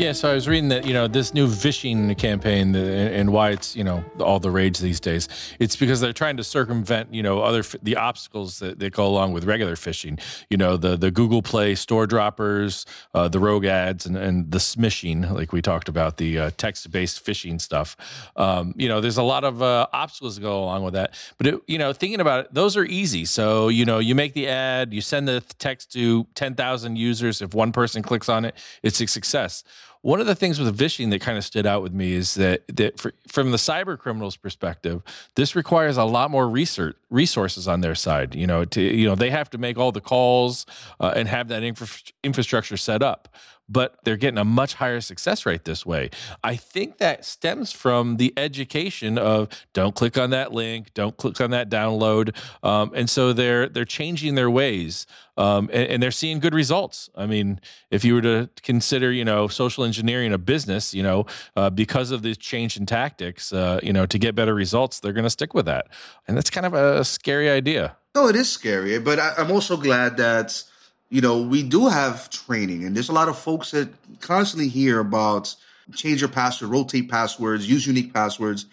Yeah, 0.00 0.12
so 0.12 0.30
I 0.30 0.34
was 0.34 0.48
reading 0.48 0.70
that 0.70 0.86
you 0.86 0.94
know 0.94 1.08
this 1.08 1.34
new 1.34 1.46
phishing 1.46 2.16
campaign 2.16 2.74
and 2.74 3.34
why 3.34 3.50
it's 3.50 3.76
you 3.76 3.84
know 3.84 4.02
all 4.18 4.40
the 4.40 4.50
rage 4.50 4.78
these 4.78 4.98
days. 4.98 5.28
It's 5.58 5.76
because 5.76 6.00
they're 6.00 6.14
trying 6.14 6.38
to 6.38 6.42
circumvent 6.42 7.12
you 7.12 7.22
know 7.22 7.42
other 7.42 7.62
the 7.82 7.96
obstacles 7.96 8.60
that, 8.60 8.78
that 8.78 8.94
go 8.94 9.06
along 9.06 9.34
with 9.34 9.44
regular 9.44 9.74
phishing. 9.74 10.18
You 10.48 10.56
know 10.56 10.78
the 10.78 10.96
the 10.96 11.10
Google 11.10 11.42
Play 11.42 11.74
store 11.74 12.06
droppers, 12.06 12.86
uh, 13.12 13.28
the 13.28 13.38
rogue 13.38 13.66
ads, 13.66 14.06
and, 14.06 14.16
and 14.16 14.50
the 14.50 14.56
smishing, 14.56 15.30
like 15.32 15.52
we 15.52 15.60
talked 15.60 15.90
about 15.90 16.16
the 16.16 16.38
uh, 16.38 16.50
text 16.56 16.90
based 16.90 17.22
phishing 17.22 17.60
stuff. 17.60 17.94
Um, 18.36 18.72
you 18.78 18.88
know, 18.88 19.02
there's 19.02 19.18
a 19.18 19.22
lot 19.22 19.44
of 19.44 19.60
uh, 19.60 19.86
obstacles 19.92 20.36
that 20.36 20.40
go 20.40 20.64
along 20.64 20.82
with 20.82 20.94
that. 20.94 21.12
But 21.36 21.46
it, 21.46 21.60
you 21.66 21.76
know, 21.76 21.92
thinking 21.92 22.22
about 22.22 22.46
it, 22.46 22.54
those 22.54 22.74
are 22.74 22.86
easy. 22.86 23.26
So 23.26 23.68
you 23.68 23.84
know, 23.84 23.98
you 23.98 24.14
make 24.14 24.32
the 24.32 24.48
ad, 24.48 24.94
you 24.94 25.02
send 25.02 25.28
the 25.28 25.42
text 25.58 25.92
to 25.92 26.26
ten 26.34 26.54
thousand 26.54 26.96
users. 26.96 27.42
If 27.42 27.52
one 27.52 27.70
person 27.70 28.02
clicks 28.02 28.30
on 28.30 28.46
it, 28.46 28.54
it's 28.82 28.98
a 29.02 29.06
success 29.06 29.62
one 30.02 30.20
of 30.20 30.26
the 30.26 30.34
things 30.34 30.58
with 30.58 30.78
phishing 30.78 31.10
that 31.10 31.20
kind 31.20 31.36
of 31.36 31.44
stood 31.44 31.66
out 31.66 31.82
with 31.82 31.92
me 31.92 32.12
is 32.12 32.34
that 32.34 32.62
that 32.76 32.98
for, 32.98 33.12
from 33.28 33.50
the 33.50 33.56
cyber 33.56 33.98
criminals 33.98 34.36
perspective, 34.36 35.02
this 35.34 35.54
requires 35.54 35.96
a 35.96 36.04
lot 36.04 36.30
more 36.30 36.48
research 36.48 36.96
resources 37.10 37.68
on 37.68 37.80
their 37.80 37.94
side. 37.94 38.34
You 38.34 38.46
know, 38.46 38.64
to 38.64 38.80
you 38.80 39.06
know 39.06 39.14
they 39.14 39.30
have 39.30 39.50
to 39.50 39.58
make 39.58 39.78
all 39.78 39.92
the 39.92 40.00
calls 40.00 40.64
uh, 41.00 41.12
and 41.14 41.28
have 41.28 41.48
that 41.48 41.62
infra- 41.62 42.12
infrastructure 42.22 42.76
set 42.76 43.02
up 43.02 43.28
but 43.70 43.96
they're 44.04 44.16
getting 44.16 44.38
a 44.38 44.44
much 44.44 44.74
higher 44.74 45.00
success 45.00 45.46
rate 45.46 45.64
this 45.64 45.86
way. 45.86 46.10
I 46.42 46.56
think 46.56 46.98
that 46.98 47.24
stems 47.24 47.72
from 47.72 48.16
the 48.16 48.34
education 48.36 49.16
of 49.16 49.48
don't 49.72 49.94
click 49.94 50.18
on 50.18 50.30
that 50.30 50.52
link, 50.52 50.92
don't 50.92 51.16
click 51.16 51.40
on 51.40 51.50
that 51.50 51.70
download, 51.70 52.36
um, 52.64 52.90
and 52.94 53.08
so 53.08 53.32
they're 53.32 53.68
they're 53.68 53.84
changing 53.84 54.34
their 54.34 54.50
ways, 54.50 55.06
um, 55.36 55.70
and, 55.72 55.88
and, 55.88 56.02
they're 56.02 56.10
seeing 56.10 56.40
good 56.40 56.54
results. 56.54 57.08
I 57.14 57.26
mean, 57.26 57.60
if 57.90 58.04
you 58.04 58.14
were 58.14 58.22
to 58.22 58.50
consider, 58.62 59.12
you 59.12 59.24
know, 59.24 59.46
social 59.48 59.84
engineering 59.84 60.32
a 60.32 60.38
business, 60.38 60.92
you 60.92 61.02
know, 61.02 61.26
uh, 61.56 61.70
because 61.70 62.10
of 62.10 62.22
this 62.22 62.36
change 62.36 62.76
in 62.76 62.86
tactics, 62.86 63.52
uh, 63.52 63.78
you 63.82 63.92
know, 63.92 64.06
to 64.06 64.18
get 64.18 64.34
better 64.34 64.54
results, 64.54 65.00
they're 65.00 65.12
going 65.12 65.24
to 65.24 65.30
stick 65.30 65.54
with 65.54 65.66
that, 65.66 65.86
and 66.26 66.36
that's 66.36 66.50
kind 66.50 66.66
of 66.66 66.74
a 66.74 67.04
scary 67.04 67.48
idea. 67.48 67.96
No, 68.14 68.26
it 68.26 68.34
is 68.34 68.50
scary, 68.50 68.98
but 68.98 69.20
I, 69.20 69.34
I'm 69.38 69.52
also 69.52 69.76
glad 69.76 70.16
that 70.16 70.64
you 71.10 71.20
know, 71.20 71.42
we 71.42 71.64
do 71.64 71.88
have 71.88 72.30
training, 72.30 72.84
and 72.84 72.94
there's 72.94 73.08
a 73.08 73.12
lot 73.12 73.28
of 73.28 73.36
folks 73.36 73.72
that 73.72 73.88
constantly 74.20 74.68
hear 74.68 75.00
about 75.00 75.54
change 75.94 76.20
your 76.20 76.30
password, 76.30 76.70
rotate 76.70 77.10
passwords, 77.10 77.68
use 77.68 77.84
unique 77.84 78.14
passwords. 78.14 78.66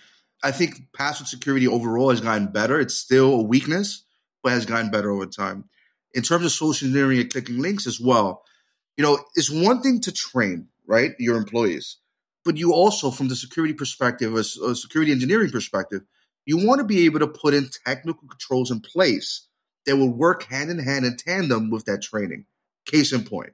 I 0.44 0.52
think 0.52 0.94
password 0.94 1.28
security 1.28 1.68
overall 1.68 2.12
has 2.12 2.22
gotten 2.22 2.48
better. 2.48 2.80
It's 2.80 2.94
still 2.94 3.34
a 3.34 3.42
weakness, 3.42 4.04
but 4.44 4.52
has 4.52 4.68
gotten 4.68 4.92
better 4.92 5.10
over 5.10 5.26
time. 5.26 5.66
In 6.14 6.22
terms 6.22 6.46
of 6.46 6.52
social 6.52 6.88
engineering 6.88 7.20
and 7.20 7.32
clicking 7.32 7.60
links 7.60 7.88
as 7.88 8.00
well, 8.00 8.44
you 8.98 9.04
know, 9.04 9.20
it's 9.36 9.50
one 9.50 9.82
thing 9.82 10.00
to 10.02 10.12
train, 10.12 10.68
right, 10.86 11.14
your 11.18 11.38
employees, 11.38 11.98
but 12.46 12.58
you 12.58 12.72
also, 12.72 13.10
from 13.10 13.30
the 13.30 13.36
security 13.36 13.74
perspective, 13.74 14.36
a, 14.36 14.40
a 14.40 14.76
security 14.76 15.12
engineering 15.12 15.50
perspective, 15.50 16.04
you 16.46 16.66
want 16.66 16.80
to 16.80 16.86
be 16.86 17.06
able 17.06 17.20
to 17.20 17.28
put 17.28 17.56
in 17.56 17.70
technical 17.86 18.28
controls 18.28 18.70
in 18.70 18.80
place 18.80 19.47
that 19.88 19.98
will 19.98 20.14
work 20.14 20.44
hand 20.44 20.70
in 20.70 20.78
hand 20.78 21.06
in 21.06 21.18
tandem 21.18 21.72
with 21.72 21.86
that 21.86 22.04
training. 22.04 22.46
Case 22.86 23.12
in 23.12 23.24
point, 23.24 23.54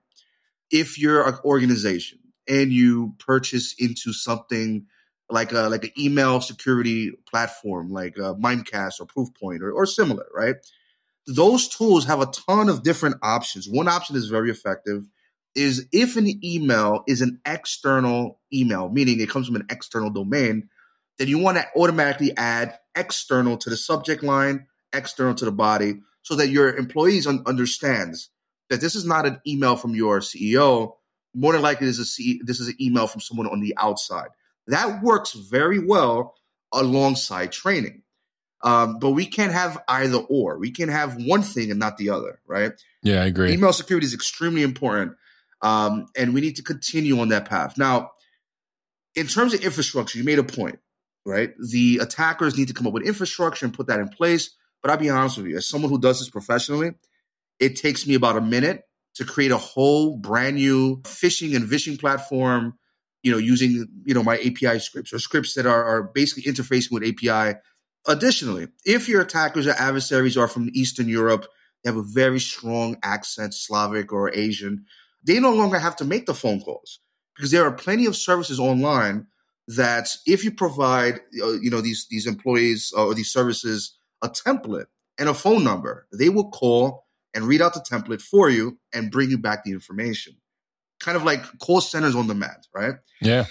if 0.69 0.99
you're 0.99 1.25
an 1.25 1.35
organization 1.45 2.19
and 2.47 2.73
you 2.73 3.15
purchase 3.19 3.73
into 3.79 4.11
something 4.11 4.85
like 5.29 5.53
a 5.53 5.69
like 5.69 5.85
an 5.85 5.91
email 5.97 6.41
security 6.41 7.11
platform 7.29 7.91
like 7.91 8.19
uh, 8.19 8.33
Mimecast 8.33 8.99
or 8.99 9.05
Proofpoint 9.05 9.61
or, 9.61 9.71
or 9.71 9.85
similar, 9.85 10.25
right? 10.35 10.55
Those 11.25 11.69
tools 11.69 12.05
have 12.05 12.21
a 12.21 12.25
ton 12.25 12.67
of 12.67 12.83
different 12.83 13.15
options. 13.23 13.69
One 13.69 13.87
option 13.87 14.17
is 14.17 14.27
very 14.27 14.51
effective. 14.51 15.07
is 15.55 15.87
if 15.91 16.17
an 16.17 16.43
email 16.43 17.03
is 17.07 17.21
an 17.21 17.39
external 17.45 18.39
email, 18.51 18.89
meaning 18.89 19.19
it 19.19 19.29
comes 19.29 19.47
from 19.47 19.55
an 19.55 19.67
external 19.69 20.09
domain, 20.09 20.69
then 21.17 21.27
you 21.27 21.37
want 21.37 21.57
to 21.57 21.65
automatically 21.75 22.35
add 22.37 22.77
external 22.95 23.57
to 23.57 23.69
the 23.69 23.77
subject 23.77 24.23
line, 24.23 24.65
external 24.93 25.35
to 25.35 25.45
the 25.45 25.51
body, 25.51 26.01
so 26.23 26.35
that 26.35 26.49
your 26.49 26.75
employees 26.75 27.27
un- 27.27 27.43
understands 27.45 28.29
that 28.69 28.81
this 28.81 28.95
is 28.95 29.05
not 29.05 29.25
an 29.25 29.39
email 29.45 29.75
from 29.75 29.93
your 29.93 30.19
CEO. 30.19 30.93
More 31.35 31.53
than 31.53 31.61
likely, 31.61 31.87
this 31.87 31.99
is, 31.99 32.07
a 32.07 32.11
C- 32.11 32.41
this 32.43 32.59
is 32.59 32.69
an 32.69 32.75
email 32.81 33.07
from 33.07 33.21
someone 33.21 33.47
on 33.47 33.59
the 33.59 33.75
outside. 33.77 34.29
That 34.67 35.03
works 35.03 35.33
very 35.33 35.79
well 35.79 36.35
alongside 36.71 37.51
training. 37.51 38.01
Um, 38.63 38.97
but 38.99 39.11
we 39.11 39.25
can't 39.25 39.51
have 39.51 39.83
either 39.89 40.17
or. 40.17 40.57
We 40.57 40.71
can 40.71 40.87
have 40.87 41.21
one 41.21 41.41
thing 41.41 41.69
and 41.69 41.79
not 41.79 41.97
the 41.97 42.11
other, 42.11 42.39
right? 42.47 42.71
Yeah, 43.03 43.21
I 43.21 43.25
agree. 43.25 43.51
Email 43.51 43.73
security 43.73 44.05
is 44.05 44.13
extremely 44.13 44.63
important, 44.63 45.17
um, 45.61 46.05
and 46.15 46.33
we 46.33 46.39
need 46.39 46.55
to 46.55 46.63
continue 46.63 47.19
on 47.19 47.27
that 47.29 47.43
path. 47.45 47.77
Now, 47.77 48.11
in 49.15 49.27
terms 49.27 49.53
of 49.53 49.61
infrastructure, 49.61 50.17
you 50.17 50.23
made 50.23 50.39
a 50.39 50.43
point, 50.43 50.79
right? 51.25 51.53
The 51.59 51.99
attackers 52.01 52.57
need 52.57 52.69
to 52.69 52.73
come 52.73 52.87
up 52.87 52.93
with 52.93 53.03
infrastructure 53.03 53.65
and 53.65 53.73
put 53.73 53.87
that 53.87 53.99
in 53.99 54.07
place. 54.07 54.51
But 54.83 54.91
I'll 54.91 54.97
be 54.97 55.09
honest 55.09 55.37
with 55.37 55.47
you, 55.47 55.57
as 55.57 55.67
someone 55.67 55.89
who 55.89 55.99
does 55.99 56.19
this 56.19 56.29
professionally, 56.29 56.91
it 57.59 57.77
takes 57.77 58.05
me 58.05 58.13
about 58.13 58.37
a 58.37 58.41
minute 58.41 58.83
to 59.15 59.25
create 59.25 59.51
a 59.51 59.57
whole 59.57 60.17
brand 60.17 60.57
new 60.57 60.97
phishing 61.03 61.55
and 61.55 61.65
vishing 61.65 61.97
platform. 61.97 62.77
You 63.23 63.31
know, 63.31 63.37
using 63.39 63.87
you 64.05 64.13
know 64.13 64.23
my 64.23 64.37
API 64.37 64.79
scripts 64.79 65.13
or 65.13 65.19
scripts 65.19 65.55
that 65.55 65.65
are, 65.65 65.83
are 65.83 66.03
basically 66.03 66.51
interfacing 66.51 66.91
with 66.91 67.03
API 67.03 67.57
Additionally, 68.07 68.67
if 68.85 69.07
your 69.07 69.21
attackers 69.21 69.65
or 69.65 69.71
adversaries 69.71 70.37
are 70.37 70.47
from 70.47 70.69
Eastern 70.73 71.07
Europe, 71.07 71.47
they 71.83 71.89
have 71.89 71.97
a 71.97 72.03
very 72.03 72.39
strong 72.39 72.97
accent, 73.01 73.53
Slavic 73.53 74.11
or 74.11 74.33
Asian, 74.33 74.85
they 75.23 75.39
no 75.39 75.53
longer 75.53 75.79
have 75.79 75.95
to 75.97 76.05
make 76.05 76.25
the 76.25 76.33
phone 76.33 76.59
calls 76.59 76.99
because 77.35 77.51
there 77.51 77.65
are 77.65 77.71
plenty 77.71 78.05
of 78.05 78.17
services 78.17 78.59
online 78.59 79.27
that 79.69 80.17
if 80.25 80.43
you 80.43 80.51
provide 80.51 81.21
uh, 81.41 81.53
you 81.53 81.69
know 81.69 81.79
these 81.79 82.07
these 82.09 82.27
employees 82.27 82.91
uh, 82.97 83.05
or 83.05 83.13
these 83.13 83.31
services 83.31 83.97
a 84.23 84.29
template 84.29 84.85
and 85.19 85.29
a 85.29 85.33
phone 85.33 85.63
number, 85.63 86.07
they 86.11 86.29
will 86.29 86.49
call 86.49 87.05
and 87.33 87.45
read 87.45 87.61
out 87.61 87.73
the 87.73 87.79
template 87.79 88.21
for 88.21 88.49
you 88.49 88.79
and 88.93 89.11
bring 89.11 89.29
you 89.29 89.37
back 89.37 89.63
the 89.63 89.71
information. 89.71 90.35
Kind 90.99 91.17
of 91.17 91.23
like 91.23 91.43
call 91.59 91.81
centers 91.81 92.15
on 92.15 92.27
demand, 92.27 92.67
right? 92.73 92.95
Yeah. 93.21 93.45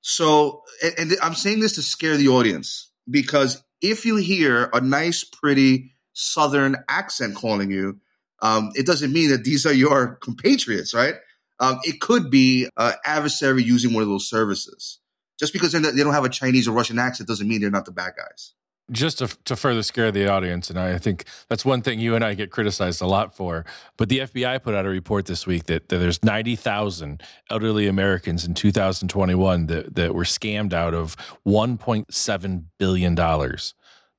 So, 0.00 0.62
and, 0.82 0.94
and 0.98 1.12
I'm 1.22 1.34
saying 1.34 1.60
this 1.60 1.74
to 1.74 1.82
scare 1.82 2.16
the 2.16 2.28
audience 2.28 2.90
because 3.10 3.62
if 3.80 4.06
you 4.06 4.16
hear 4.16 4.70
a 4.72 4.80
nice, 4.80 5.24
pretty 5.24 5.92
Southern 6.12 6.76
accent 6.88 7.34
calling 7.34 7.70
you, 7.70 7.98
um, 8.40 8.70
it 8.74 8.86
doesn't 8.86 9.12
mean 9.12 9.30
that 9.30 9.44
these 9.44 9.66
are 9.66 9.72
your 9.72 10.16
compatriots, 10.16 10.94
right? 10.94 11.14
Um, 11.60 11.78
it 11.84 12.00
could 12.00 12.30
be 12.30 12.68
an 12.76 12.94
adversary 13.04 13.62
using 13.62 13.94
one 13.94 14.02
of 14.02 14.08
those 14.08 14.28
services. 14.28 14.98
Just 15.38 15.52
because 15.52 15.72
they 15.72 15.80
don't 15.80 16.12
have 16.12 16.24
a 16.24 16.28
Chinese 16.28 16.68
or 16.68 16.72
Russian 16.72 16.98
accent 16.98 17.28
doesn't 17.28 17.48
mean 17.48 17.60
they're 17.60 17.70
not 17.70 17.84
the 17.84 17.92
bad 17.92 18.12
guys. 18.16 18.54
Just 18.90 19.18
to, 19.18 19.28
to 19.44 19.56
further 19.56 19.82
scare 19.82 20.10
the 20.10 20.28
audience, 20.28 20.68
and 20.68 20.78
I 20.78 20.98
think 20.98 21.24
that's 21.48 21.64
one 21.64 21.82
thing 21.82 22.00
you 22.00 22.14
and 22.14 22.24
I 22.24 22.34
get 22.34 22.50
criticized 22.50 23.00
a 23.00 23.06
lot 23.06 23.34
for. 23.34 23.64
But 23.96 24.08
the 24.08 24.18
FBI 24.18 24.62
put 24.62 24.74
out 24.74 24.84
a 24.84 24.88
report 24.88 25.26
this 25.26 25.46
week 25.46 25.64
that, 25.66 25.88
that 25.88 25.98
there's 25.98 26.22
90,000 26.22 27.22
elderly 27.48 27.86
Americans 27.86 28.44
in 28.44 28.54
2021 28.54 29.66
that, 29.68 29.94
that 29.94 30.14
were 30.14 30.24
scammed 30.24 30.72
out 30.72 30.94
of 30.94 31.16
$1.7 31.46 32.64
billion. 32.78 33.14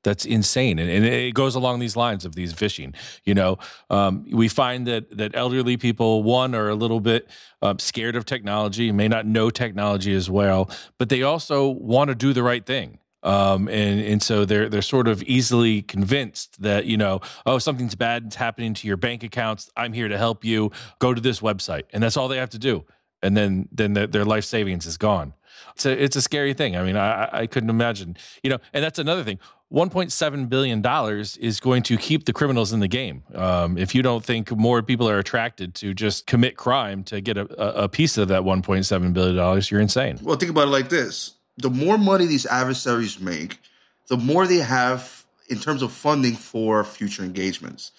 That's 0.03 0.25
insane, 0.25 0.79
and, 0.79 0.89
and, 0.89 1.05
it 1.05 1.33
goes 1.33 1.55
along 1.55 1.79
these 1.79 1.95
lines 1.95 2.25
of 2.25 2.35
these 2.35 2.53
phishing. 2.53 2.93
You 3.23 3.35
know, 3.35 3.57
um, 3.89 4.25
we 4.29 4.49
find 4.49 4.85
that 4.85 5.17
that 5.17 5.33
elderly 5.33 5.77
people, 5.77 6.23
one, 6.23 6.53
are 6.53 6.67
a 6.67 6.75
little 6.75 6.99
bit 6.99 7.29
uh, 7.61 7.75
scared 7.79 8.17
of 8.17 8.25
technology, 8.25 8.91
may 8.91 9.07
not 9.07 9.25
know 9.25 9.49
technology 9.49 10.13
as 10.13 10.29
well, 10.29 10.69
but 10.97 11.07
they 11.07 11.23
also 11.23 11.69
want 11.69 12.09
to 12.09 12.15
do 12.15 12.33
the 12.33 12.43
right 12.43 12.65
thing. 12.65 12.99
Um, 13.23 13.69
and 13.69 14.01
and 14.01 14.21
so 14.21 14.45
they're 14.45 14.67
they're 14.67 14.81
sort 14.81 15.07
of 15.07 15.23
easily 15.23 15.81
convinced 15.81 16.61
that 16.61 16.85
you 16.85 16.97
know 16.97 17.21
oh 17.45 17.57
something's 17.57 17.95
bad 17.95 18.27
is 18.27 18.35
happening 18.35 18.73
to 18.75 18.87
your 18.87 18.97
bank 18.97 19.23
accounts. 19.23 19.71
I'm 19.77 19.93
here 19.93 20.09
to 20.09 20.17
help 20.17 20.43
you. 20.43 20.71
Go 20.99 21.13
to 21.13 21.21
this 21.21 21.39
website. 21.39 21.83
And 21.93 22.03
that's 22.03 22.17
all 22.17 22.27
they 22.27 22.37
have 22.37 22.49
to 22.51 22.59
do. 22.59 22.85
And 23.21 23.37
then 23.37 23.69
then 23.71 23.93
the, 23.93 24.07
their 24.07 24.25
life 24.25 24.43
savings 24.43 24.85
is 24.85 24.97
gone. 24.97 25.33
It's 25.75 25.85
a 25.85 26.03
it's 26.03 26.15
a 26.17 26.21
scary 26.21 26.53
thing. 26.53 26.75
I 26.75 26.83
mean 26.83 26.97
I 26.97 27.29
I 27.31 27.47
couldn't 27.47 27.69
imagine 27.69 28.17
you 28.43 28.49
know 28.49 28.59
and 28.73 28.83
that's 28.83 28.99
another 28.99 29.23
thing. 29.23 29.39
1.7 29.71 30.49
billion 30.49 30.81
dollars 30.83 31.35
is 31.37 31.59
going 31.59 31.81
to 31.81 31.97
keep 31.97 32.25
the 32.25 32.33
criminals 32.33 32.73
in 32.73 32.79
the 32.79 32.87
game. 32.87 33.23
Um, 33.33 33.75
if 33.75 33.95
you 33.95 34.03
don't 34.03 34.23
think 34.23 34.51
more 34.51 34.83
people 34.83 35.09
are 35.09 35.17
attracted 35.17 35.73
to 35.75 35.95
just 35.95 36.27
commit 36.27 36.57
crime 36.57 37.03
to 37.05 37.21
get 37.21 37.37
a, 37.37 37.83
a 37.83 37.89
piece 37.89 38.19
of 38.19 38.27
that 38.27 38.43
1.7 38.43 39.13
billion 39.13 39.35
dollars 39.35 39.71
you're 39.71 39.81
insane. 39.81 40.19
Well 40.21 40.35
think 40.35 40.51
about 40.51 40.67
it 40.67 40.71
like 40.71 40.89
this 40.89 41.35
the 41.57 41.69
more 41.69 41.97
money 41.97 42.25
these 42.25 42.45
adversaries 42.45 43.19
make, 43.19 43.59
the 44.07 44.17
more 44.17 44.47
they 44.47 44.57
have 44.57 45.25
in 45.49 45.59
terms 45.59 45.81
of 45.81 45.91
funding 45.91 46.35
for 46.35 46.83
future 46.83 47.23
engagements. 47.23 47.91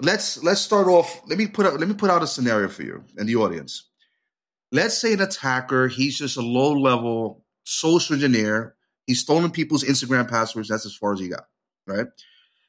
Let's 0.00 0.42
let's 0.42 0.60
start 0.60 0.86
off. 0.86 1.22
Let 1.26 1.38
me 1.38 1.48
put 1.48 1.66
out, 1.66 1.78
let 1.78 1.88
me 1.88 1.94
put 1.94 2.10
out 2.10 2.22
a 2.22 2.26
scenario 2.26 2.68
for 2.68 2.82
you 2.82 3.04
and 3.16 3.28
the 3.28 3.36
audience. 3.36 3.84
Let's 4.70 4.98
say 4.98 5.12
an 5.14 5.20
attacker, 5.20 5.88
he's 5.88 6.18
just 6.18 6.36
a 6.36 6.42
low 6.42 6.72
level 6.72 7.44
social 7.64 8.14
engineer. 8.14 8.74
He's 9.06 9.20
stolen 9.20 9.50
people's 9.50 9.84
Instagram 9.84 10.28
passwords. 10.28 10.68
That's 10.68 10.86
as 10.86 10.94
far 10.94 11.14
as 11.14 11.20
he 11.20 11.28
got, 11.28 11.44
right? 11.86 12.06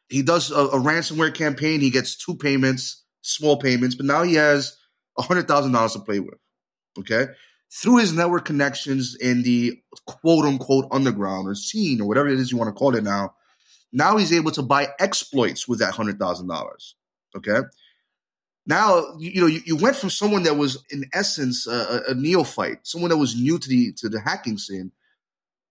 He 0.07 0.21
does 0.23 0.49
a, 0.49 0.55
a 0.55 0.79
ransomware 0.79 1.33
campaign. 1.33 1.81
He 1.81 1.91
gets 1.91 2.15
two 2.15 2.35
payments, 2.35 3.03
small 3.21 3.57
payments, 3.57 3.95
but 3.95 4.05
now 4.05 4.23
he 4.23 4.35
has 4.35 4.77
hundred 5.17 5.47
thousand 5.47 5.73
dollars 5.73 5.93
to 5.93 5.99
play 5.99 6.19
with. 6.19 6.39
Okay, 6.97 7.27
through 7.71 7.97
his 7.97 8.13
network 8.13 8.45
connections 8.45 9.15
in 9.15 9.43
the 9.43 9.79
quote 10.05 10.45
unquote 10.45 10.87
underground 10.91 11.47
or 11.47 11.55
scene 11.55 12.01
or 12.01 12.07
whatever 12.07 12.27
it 12.27 12.39
is 12.39 12.51
you 12.51 12.57
want 12.57 12.69
to 12.69 12.77
call 12.77 12.95
it 12.95 13.03
now, 13.03 13.33
now 13.91 14.17
he's 14.17 14.33
able 14.33 14.51
to 14.51 14.61
buy 14.61 14.87
exploits 14.99 15.67
with 15.67 15.79
that 15.79 15.93
hundred 15.93 16.19
thousand 16.19 16.47
dollars. 16.47 16.95
Okay. 17.35 17.59
Now 18.65 19.15
you 19.17 19.41
know 19.41 19.47
you, 19.47 19.61
you, 19.65 19.75
went 19.75 19.95
from 19.95 20.09
someone 20.09 20.43
that 20.43 20.57
was 20.57 20.83
in 20.91 21.05
essence 21.13 21.67
a, 21.67 22.03
a 22.09 22.13
neophyte, 22.13 22.85
someone 22.85 23.09
that 23.09 23.17
was 23.17 23.39
new 23.39 23.57
to 23.57 23.69
the 23.69 23.93
to 23.93 24.09
the 24.09 24.19
hacking 24.19 24.57
scene, 24.57 24.91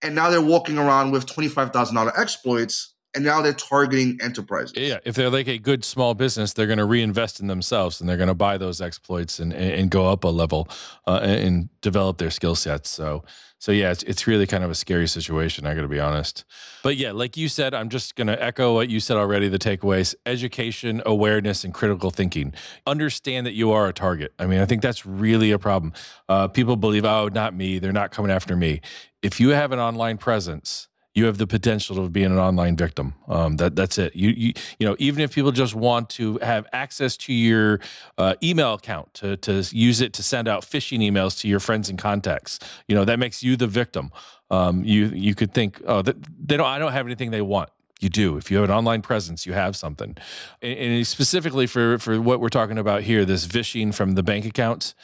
and 0.01 0.15
now 0.15 0.29
they're 0.29 0.41
walking 0.41 0.77
around 0.77 1.11
with 1.11 1.25
twenty 1.25 1.49
five 1.49 1.71
thousand 1.71 1.95
dollar 1.95 2.17
exploits 2.19 2.93
and 3.19 3.25
now 3.25 3.41
they're 3.41 3.51
targeting 3.51 4.17
enterprises. 4.21 4.77
Yeah, 4.77 4.99
if 5.03 5.13
they're 5.13 5.29
like 5.29 5.49
a 5.49 5.57
good 5.57 5.83
small 5.83 6.13
business, 6.13 6.53
they're 6.53 6.67
going 6.67 6.79
to 6.79 6.85
reinvest 6.85 7.41
in 7.41 7.47
themselves 7.47 7.99
and 7.99 8.07
they're 8.07 8.15
going 8.15 8.29
to 8.29 8.33
buy 8.33 8.57
those 8.57 8.79
exploits 8.79 9.39
and, 9.39 9.51
and 9.51 9.91
go 9.91 10.07
up 10.07 10.23
a 10.23 10.29
level 10.29 10.69
uh, 11.05 11.19
and 11.21 11.67
develop 11.81 12.17
their 12.17 12.29
skill 12.29 12.55
sets. 12.55 12.89
So, 12.89 13.25
so 13.57 13.73
yeah, 13.73 13.91
it's, 13.91 14.03
it's 14.03 14.25
really 14.25 14.47
kind 14.47 14.63
of 14.63 14.71
a 14.71 14.75
scary 14.75 15.05
situation. 15.05 15.67
I 15.67 15.75
got 15.75 15.81
to 15.81 15.89
be 15.89 15.99
honest. 15.99 16.45
But 16.81 16.95
yeah, 16.95 17.11
like 17.11 17.35
you 17.35 17.49
said, 17.49 17.73
I'm 17.73 17.89
just 17.89 18.15
going 18.15 18.27
to 18.27 18.41
echo 18.41 18.73
what 18.73 18.87
you 18.87 19.01
said 19.01 19.17
already. 19.17 19.49
The 19.49 19.59
takeaways: 19.59 20.15
education, 20.25 21.01
awareness, 21.05 21.65
and 21.65 21.73
critical 21.73 22.11
thinking. 22.11 22.53
Understand 22.87 23.45
that 23.47 23.53
you 23.53 23.73
are 23.73 23.89
a 23.89 23.93
target. 23.93 24.33
I 24.39 24.45
mean, 24.45 24.61
I 24.61 24.65
think 24.65 24.81
that's 24.81 25.05
really 25.05 25.51
a 25.51 25.59
problem. 25.59 25.91
Uh, 26.29 26.47
people 26.47 26.77
believe, 26.77 27.03
oh, 27.03 27.27
not 27.27 27.53
me. 27.53 27.79
They're 27.79 27.91
not 27.91 28.11
coming 28.11 28.31
after 28.31 28.55
me. 28.55 28.79
If 29.21 29.41
you 29.41 29.49
have 29.49 29.73
an 29.73 29.79
online 29.79 30.17
presence 30.17 30.87
you 31.19 31.25
have 31.25 31.37
the 31.37 31.45
potential 31.45 31.99
of 31.99 32.13
being 32.13 32.27
an 32.27 32.39
online 32.39 32.77
victim. 32.77 33.13
Um, 33.27 33.57
that 33.57 33.75
that's 33.75 33.97
it. 33.97 34.15
You, 34.15 34.29
you 34.29 34.53
you 34.79 34.87
know 34.87 34.95
even 34.99 35.21
if 35.21 35.35
people 35.35 35.51
just 35.51 35.75
want 35.75 36.09
to 36.11 36.37
have 36.37 36.65
access 36.71 37.17
to 37.17 37.33
your 37.33 37.81
uh, 38.17 38.35
email 38.41 38.73
account 38.73 39.13
to 39.15 39.35
to 39.37 39.63
use 39.71 39.99
it 39.99 40.13
to 40.13 40.23
send 40.23 40.47
out 40.47 40.63
phishing 40.63 40.99
emails 40.99 41.39
to 41.41 41.47
your 41.47 41.59
friends 41.59 41.89
and 41.89 41.99
contacts, 41.99 42.59
you 42.87 42.95
know 42.95 43.05
that 43.05 43.19
makes 43.19 43.43
you 43.43 43.57
the 43.57 43.67
victim. 43.67 44.11
Um, 44.49 44.83
you 44.83 45.07
you 45.07 45.35
could 45.35 45.53
think 45.53 45.81
oh 45.85 46.01
they 46.01 46.57
don't 46.57 46.67
I 46.67 46.79
don't 46.79 46.93
have 46.93 47.05
anything 47.05 47.31
they 47.31 47.41
want. 47.41 47.69
You 47.99 48.07
do. 48.07 48.37
If 48.37 48.49
you 48.49 48.55
have 48.57 48.69
an 48.69 48.73
online 48.73 49.01
presence, 49.01 49.45
you 49.45 49.51
have 49.51 49.75
something. 49.75 50.15
And, 50.61 50.79
and 50.79 51.05
specifically 51.05 51.67
for 51.67 51.97
for 51.97 52.21
what 52.21 52.39
we're 52.39 52.47
talking 52.47 52.77
about 52.77 53.01
here, 53.03 53.25
this 53.25 53.43
vishing 53.43 53.91
from 53.91 54.13
the 54.13 54.23
bank 54.23 54.45
accounts, 54.45 54.95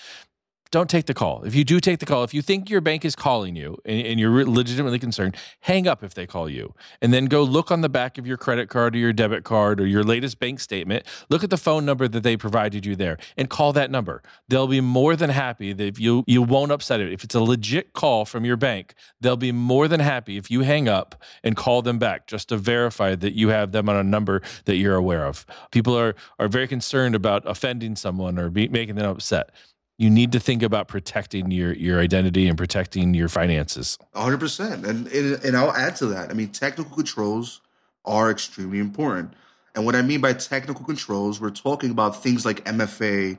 don't 0.76 0.90
take 0.90 1.06
the 1.06 1.14
call. 1.14 1.42
If 1.44 1.56
you 1.56 1.64
do 1.64 1.80
take 1.80 2.00
the 2.00 2.06
call, 2.06 2.26
if 2.26 2.34
you 2.34 2.42
think 2.42 2.70
your 2.70 2.82
bank 2.82 3.06
is 3.06 3.16
calling 3.16 3.56
you 3.56 3.78
and, 3.86 4.06
and, 4.08 4.20
you're 4.20 4.44
legitimately 4.46 5.00
concerned, 5.00 5.38
hang 5.62 5.88
up 5.88 6.04
if 6.04 6.14
they 6.14 6.28
call 6.28 6.50
you. 6.50 6.74
And 7.02 7.14
then 7.14 7.28
go 7.28 7.44
look 7.44 7.72
on 7.72 7.80
the 7.80 7.88
back 7.88 8.18
of 8.18 8.28
your 8.28 8.36
credit 8.36 8.68
card 8.68 8.94
or 8.94 8.98
your 8.98 9.14
debit 9.14 9.46
card 9.46 9.80
or 9.80 9.88
your 9.88 10.04
latest 10.04 10.38
bank 10.38 10.60
statement. 10.60 11.06
Look 11.30 11.46
at 11.46 11.50
the 11.50 11.56
phone 11.56 11.86
number 11.86 12.10
that 12.10 12.24
they 12.24 12.36
provided 12.36 12.86
you 12.86 12.98
there 12.98 13.18
and 13.38 13.50
call 13.50 13.72
that 13.72 13.90
number. 13.90 14.22
They'll 14.50 14.68
be 14.68 14.82
more 14.82 15.16
than 15.16 15.30
happy 15.30 15.72
that 15.72 15.82
if 15.86 15.98
you 15.98 16.26
you 16.28 16.42
won't 16.42 16.74
upset 16.74 17.00
it. 17.00 17.14
If 17.14 17.24
it's 17.24 17.36
a 17.36 17.40
legit 17.40 17.94
call 17.94 18.26
from 18.26 18.44
your 18.44 18.58
bank, 18.58 18.96
they'll 19.22 19.38
be 19.38 19.54
more 19.54 19.88
than 19.88 20.02
happy 20.02 20.36
if 20.36 20.52
you 20.52 20.64
hang 20.64 20.90
up 20.90 21.16
and 21.42 21.56
call 21.56 21.84
them 21.84 22.00
back 22.00 22.28
just 22.28 22.50
to 22.50 22.58
verify 22.58 23.16
that 23.16 23.34
you 23.34 23.48
have 23.48 23.72
them 23.72 23.88
on 23.88 23.96
a 23.96 24.04
number 24.04 24.42
that 24.66 24.76
you're 24.76 24.96
aware 24.96 25.26
of. 25.26 25.46
People 25.72 25.98
are 25.98 26.16
are 26.38 26.50
very 26.50 26.68
concerned 26.68 27.16
about 27.16 27.44
offending 27.46 27.96
someone 27.96 28.38
or 28.38 28.50
be, 28.50 28.68
making 28.68 28.96
them 28.96 29.10
upset 29.10 29.52
you 29.98 30.10
need 30.10 30.32
to 30.34 30.40
think 30.40 30.64
about 30.64 30.88
protecting 30.88 31.52
your 31.52 31.74
your 31.74 32.00
identity 32.00 32.48
and 32.48 32.58
protecting 32.58 33.14
your 33.14 33.30
finances. 33.30 33.98
100%. 34.16 34.84
And, 34.84 35.08
and 35.08 35.44
and 35.44 35.58
I'll 35.58 35.72
add 35.72 35.96
to 35.98 36.08
that. 36.08 36.30
I 36.30 36.34
mean, 36.34 36.50
technical 36.50 36.94
controls 36.96 37.62
are 38.04 38.30
extremely 38.32 38.80
important. 38.80 39.34
And 39.76 39.86
what 39.86 39.96
I 39.96 40.02
mean 40.02 40.22
by 40.22 40.34
technical 40.34 40.86
controls, 40.86 41.42
we're 41.42 41.50
talking 41.50 41.92
about 41.92 42.22
things 42.24 42.46
like 42.46 42.64
MFA 42.66 43.38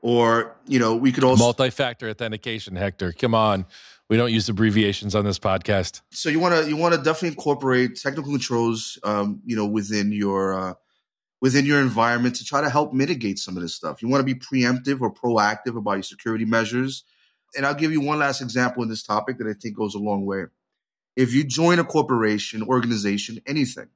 Or, 0.00 0.56
you 0.66 0.78
know, 0.78 0.94
we 0.94 1.12
could 1.12 1.24
also 1.24 1.42
multi-factor 1.42 2.08
authentication, 2.08 2.76
Hector. 2.76 3.12
Come 3.12 3.34
on. 3.34 3.66
We 4.08 4.16
don't 4.16 4.32
use 4.32 4.48
abbreviations 4.48 5.14
on 5.14 5.24
this 5.24 5.38
podcast. 5.38 6.00
So 6.10 6.28
you 6.30 6.40
want 6.40 6.54
to 6.54 6.68
you 6.68 6.76
want 6.76 6.94
to 6.94 7.02
definitely 7.02 7.30
incorporate 7.30 7.96
technical 7.96 8.30
controls, 8.30 8.98
um, 9.04 9.40
you 9.44 9.56
know, 9.56 9.66
within 9.66 10.12
your 10.12 10.54
uh, 10.54 10.74
within 11.40 11.64
your 11.64 11.80
environment 11.80 12.36
to 12.36 12.44
try 12.44 12.60
to 12.60 12.68
help 12.68 12.92
mitigate 12.92 13.38
some 13.38 13.56
of 13.56 13.62
this 13.62 13.74
stuff. 13.74 14.02
You 14.02 14.08
want 14.08 14.26
to 14.26 14.34
be 14.34 14.38
preemptive 14.38 15.00
or 15.00 15.12
proactive 15.12 15.76
about 15.76 15.92
your 15.94 16.02
security 16.02 16.44
measures. 16.44 17.04
And 17.56 17.64
I'll 17.64 17.74
give 17.74 17.92
you 17.92 18.00
one 18.00 18.18
last 18.18 18.40
example 18.40 18.82
in 18.82 18.88
this 18.88 19.02
topic 19.02 19.38
that 19.38 19.46
I 19.46 19.54
think 19.54 19.76
goes 19.76 19.94
a 19.94 19.98
long 19.98 20.26
way. 20.26 20.44
If 21.16 21.32
you 21.32 21.44
join 21.44 21.78
a 21.78 21.84
corporation, 21.84 22.62
organization, 22.62 23.40
anything, 23.46 23.88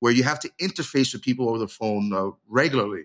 where 0.00 0.12
you 0.12 0.24
have 0.24 0.40
to 0.40 0.50
interface 0.60 1.12
with 1.12 1.22
people 1.22 1.48
over 1.48 1.58
the 1.58 1.68
phone 1.68 2.12
uh, 2.12 2.30
regularly, 2.48 3.04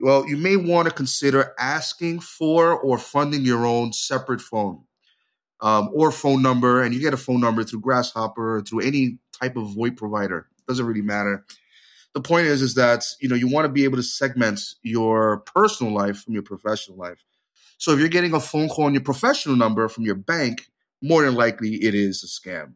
well, 0.00 0.28
you 0.28 0.36
may 0.36 0.56
want 0.56 0.88
to 0.88 0.94
consider 0.94 1.54
asking 1.58 2.20
for 2.20 2.78
or 2.78 2.98
funding 2.98 3.42
your 3.42 3.64
own 3.64 3.92
separate 3.92 4.42
phone 4.42 4.82
um, 5.62 5.90
or 5.94 6.12
phone 6.12 6.42
number. 6.42 6.82
And 6.82 6.92
you 6.94 7.00
get 7.00 7.14
a 7.14 7.18
phone 7.18 7.40
number 7.40 7.64
through 7.64 7.80
Grasshopper, 7.80 8.62
through 8.62 8.80
any 8.80 9.18
type 9.40 9.56
of 9.56 9.68
VoIP 9.68 9.96
provider. 9.96 10.48
Doesn't 10.68 10.84
really 10.84 11.02
matter 11.02 11.44
the 12.16 12.22
point 12.22 12.46
is 12.46 12.62
is 12.62 12.74
that 12.74 13.04
you 13.20 13.28
know 13.28 13.34
you 13.34 13.46
want 13.46 13.66
to 13.66 13.68
be 13.68 13.84
able 13.84 13.98
to 13.98 14.02
segment 14.02 14.60
your 14.82 15.40
personal 15.40 15.92
life 15.92 16.22
from 16.24 16.32
your 16.32 16.42
professional 16.42 16.96
life. 16.96 17.22
So 17.76 17.92
if 17.92 17.98
you're 17.98 18.08
getting 18.08 18.32
a 18.32 18.40
phone 18.40 18.70
call 18.70 18.86
on 18.86 18.94
your 18.94 19.02
professional 19.02 19.54
number 19.54 19.86
from 19.86 20.04
your 20.04 20.14
bank 20.14 20.70
more 21.02 21.26
than 21.26 21.34
likely 21.34 21.74
it 21.74 21.94
is 21.94 22.24
a 22.24 22.26
scam. 22.26 22.72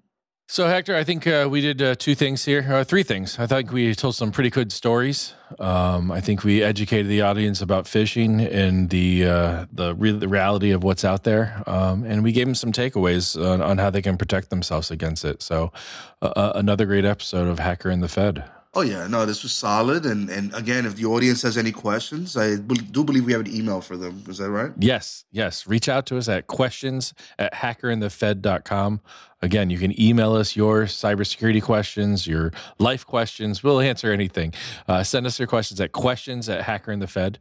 So 0.46 0.66
hector 0.66 0.94
i 0.94 1.04
think 1.04 1.26
uh, 1.26 1.48
we 1.50 1.62
did 1.62 1.80
uh, 1.80 1.94
two 1.94 2.14
things 2.14 2.44
here 2.44 2.66
uh, 2.70 2.84
three 2.84 3.02
things. 3.02 3.38
I 3.38 3.46
think 3.46 3.72
we 3.72 3.94
told 3.94 4.14
some 4.14 4.30
pretty 4.30 4.50
good 4.50 4.72
stories. 4.72 5.32
Um, 5.58 6.12
i 6.12 6.20
think 6.20 6.44
we 6.44 6.62
educated 6.62 7.08
the 7.08 7.22
audience 7.22 7.62
about 7.62 7.86
phishing 7.86 8.46
and 8.52 8.90
the 8.90 9.24
uh, 9.24 9.66
the, 9.72 9.94
re- 9.94 10.12
the, 10.12 10.28
reality 10.28 10.70
of 10.70 10.84
what's 10.84 11.04
out 11.04 11.24
there. 11.24 11.62
Um, 11.66 12.04
and 12.04 12.22
we 12.22 12.32
gave 12.32 12.44
them 12.44 12.54
some 12.54 12.72
takeaways 12.72 13.42
on, 13.42 13.62
on, 13.62 13.78
how 13.78 13.88
they 13.88 14.02
can 14.02 14.18
protect 14.18 14.50
themselves 14.50 14.90
against 14.90 15.24
it. 15.24 15.42
So 15.42 15.72
uh, 16.20 16.32
uh, 16.36 16.52
another 16.56 16.84
great 16.84 17.06
episode 17.06 17.48
of 17.48 17.58
hacker 17.58 17.88
and 17.88 18.02
the 18.02 18.08
fed 18.08 18.44
Oh 18.72 18.82
yeah, 18.82 19.08
no, 19.08 19.26
this 19.26 19.42
was 19.42 19.50
solid. 19.50 20.06
And 20.06 20.30
and 20.30 20.54
again, 20.54 20.86
if 20.86 20.94
the 20.94 21.04
audience 21.06 21.42
has 21.42 21.56
any 21.56 21.72
questions, 21.72 22.36
I 22.36 22.56
do 22.56 23.02
believe 23.02 23.26
we 23.26 23.32
have 23.32 23.40
an 23.40 23.52
email 23.52 23.80
for 23.80 23.96
them. 23.96 24.22
Is 24.28 24.38
that 24.38 24.50
right? 24.50 24.70
Yes, 24.78 25.24
yes. 25.32 25.66
Reach 25.66 25.88
out 25.88 26.06
to 26.06 26.18
us 26.18 26.28
at 26.28 26.46
questions 26.46 27.12
at 27.36 27.52
hackerandthefed.com. 27.54 29.00
Again, 29.42 29.70
you 29.70 29.78
can 29.78 29.98
email 30.00 30.34
us 30.34 30.54
your 30.54 30.84
cybersecurity 30.84 31.62
questions, 31.62 32.26
your 32.26 32.52
life 32.78 33.04
questions. 33.04 33.64
We'll 33.64 33.80
answer 33.80 34.12
anything. 34.12 34.52
Uh, 34.86 35.02
send 35.02 35.26
us 35.26 35.38
your 35.38 35.48
questions 35.48 35.80
at 35.80 35.90
questions 35.92 36.48
at 36.48 36.64
hackerandthefed. 36.64 37.36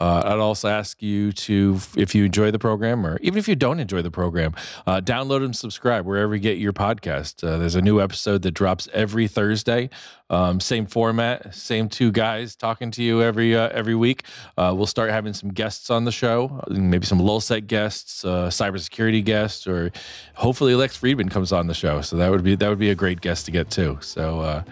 Uh, 0.00 0.22
I'd 0.24 0.38
also 0.38 0.68
ask 0.68 1.02
you 1.02 1.30
to, 1.32 1.78
if 1.96 2.14
you 2.14 2.24
enjoy 2.24 2.50
the 2.50 2.58
program, 2.58 3.06
or 3.06 3.18
even 3.20 3.38
if 3.38 3.46
you 3.46 3.54
don't 3.54 3.78
enjoy 3.78 4.00
the 4.00 4.10
program, 4.10 4.54
uh, 4.86 5.00
download 5.00 5.44
and 5.44 5.54
subscribe 5.54 6.06
wherever 6.06 6.34
you 6.34 6.40
get 6.40 6.56
your 6.56 6.72
podcast. 6.72 7.46
Uh, 7.46 7.58
there's 7.58 7.74
a 7.74 7.82
new 7.82 8.00
episode 8.00 8.42
that 8.42 8.52
drops 8.52 8.88
every 8.94 9.28
Thursday. 9.28 9.90
Um, 10.30 10.60
same 10.60 10.86
format, 10.86 11.54
same 11.54 11.88
two 11.88 12.12
guys 12.12 12.56
talking 12.56 12.90
to 12.92 13.02
you 13.02 13.20
every 13.20 13.54
uh, 13.54 13.68
every 13.72 13.96
week. 13.96 14.22
Uh, 14.56 14.72
we'll 14.74 14.86
start 14.86 15.10
having 15.10 15.34
some 15.34 15.50
guests 15.50 15.90
on 15.90 16.04
the 16.04 16.12
show, 16.12 16.64
maybe 16.68 17.04
some 17.04 17.18
LulzSec 17.18 17.66
guests, 17.66 18.24
uh, 18.24 18.46
cybersecurity 18.48 19.24
guests, 19.24 19.66
or 19.66 19.90
hopefully 20.34 20.74
Lex 20.74 20.96
Fridman 20.96 21.30
comes 21.30 21.52
on 21.52 21.66
the 21.66 21.74
show. 21.74 22.00
So 22.00 22.16
that 22.16 22.30
would 22.30 22.44
be 22.44 22.54
that 22.54 22.68
would 22.68 22.78
be 22.78 22.90
a 22.90 22.94
great 22.94 23.20
guest 23.20 23.44
to 23.46 23.50
get 23.50 23.70
too. 23.70 23.98
So 24.00 24.64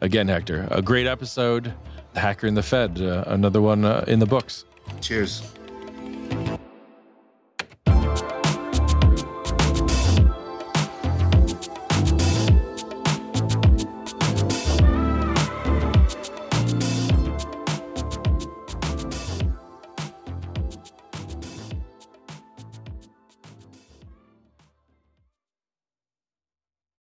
again, 0.00 0.28
Hector, 0.28 0.68
a 0.70 0.82
great 0.82 1.06
episode. 1.06 1.74
Hacker 2.14 2.46
and 2.46 2.56
the 2.56 2.62
Fed, 2.62 2.98
another 2.98 3.60
one 3.60 3.84
in 4.06 4.20
the 4.20 4.26
books. 4.26 4.64
Cheers. 5.00 5.55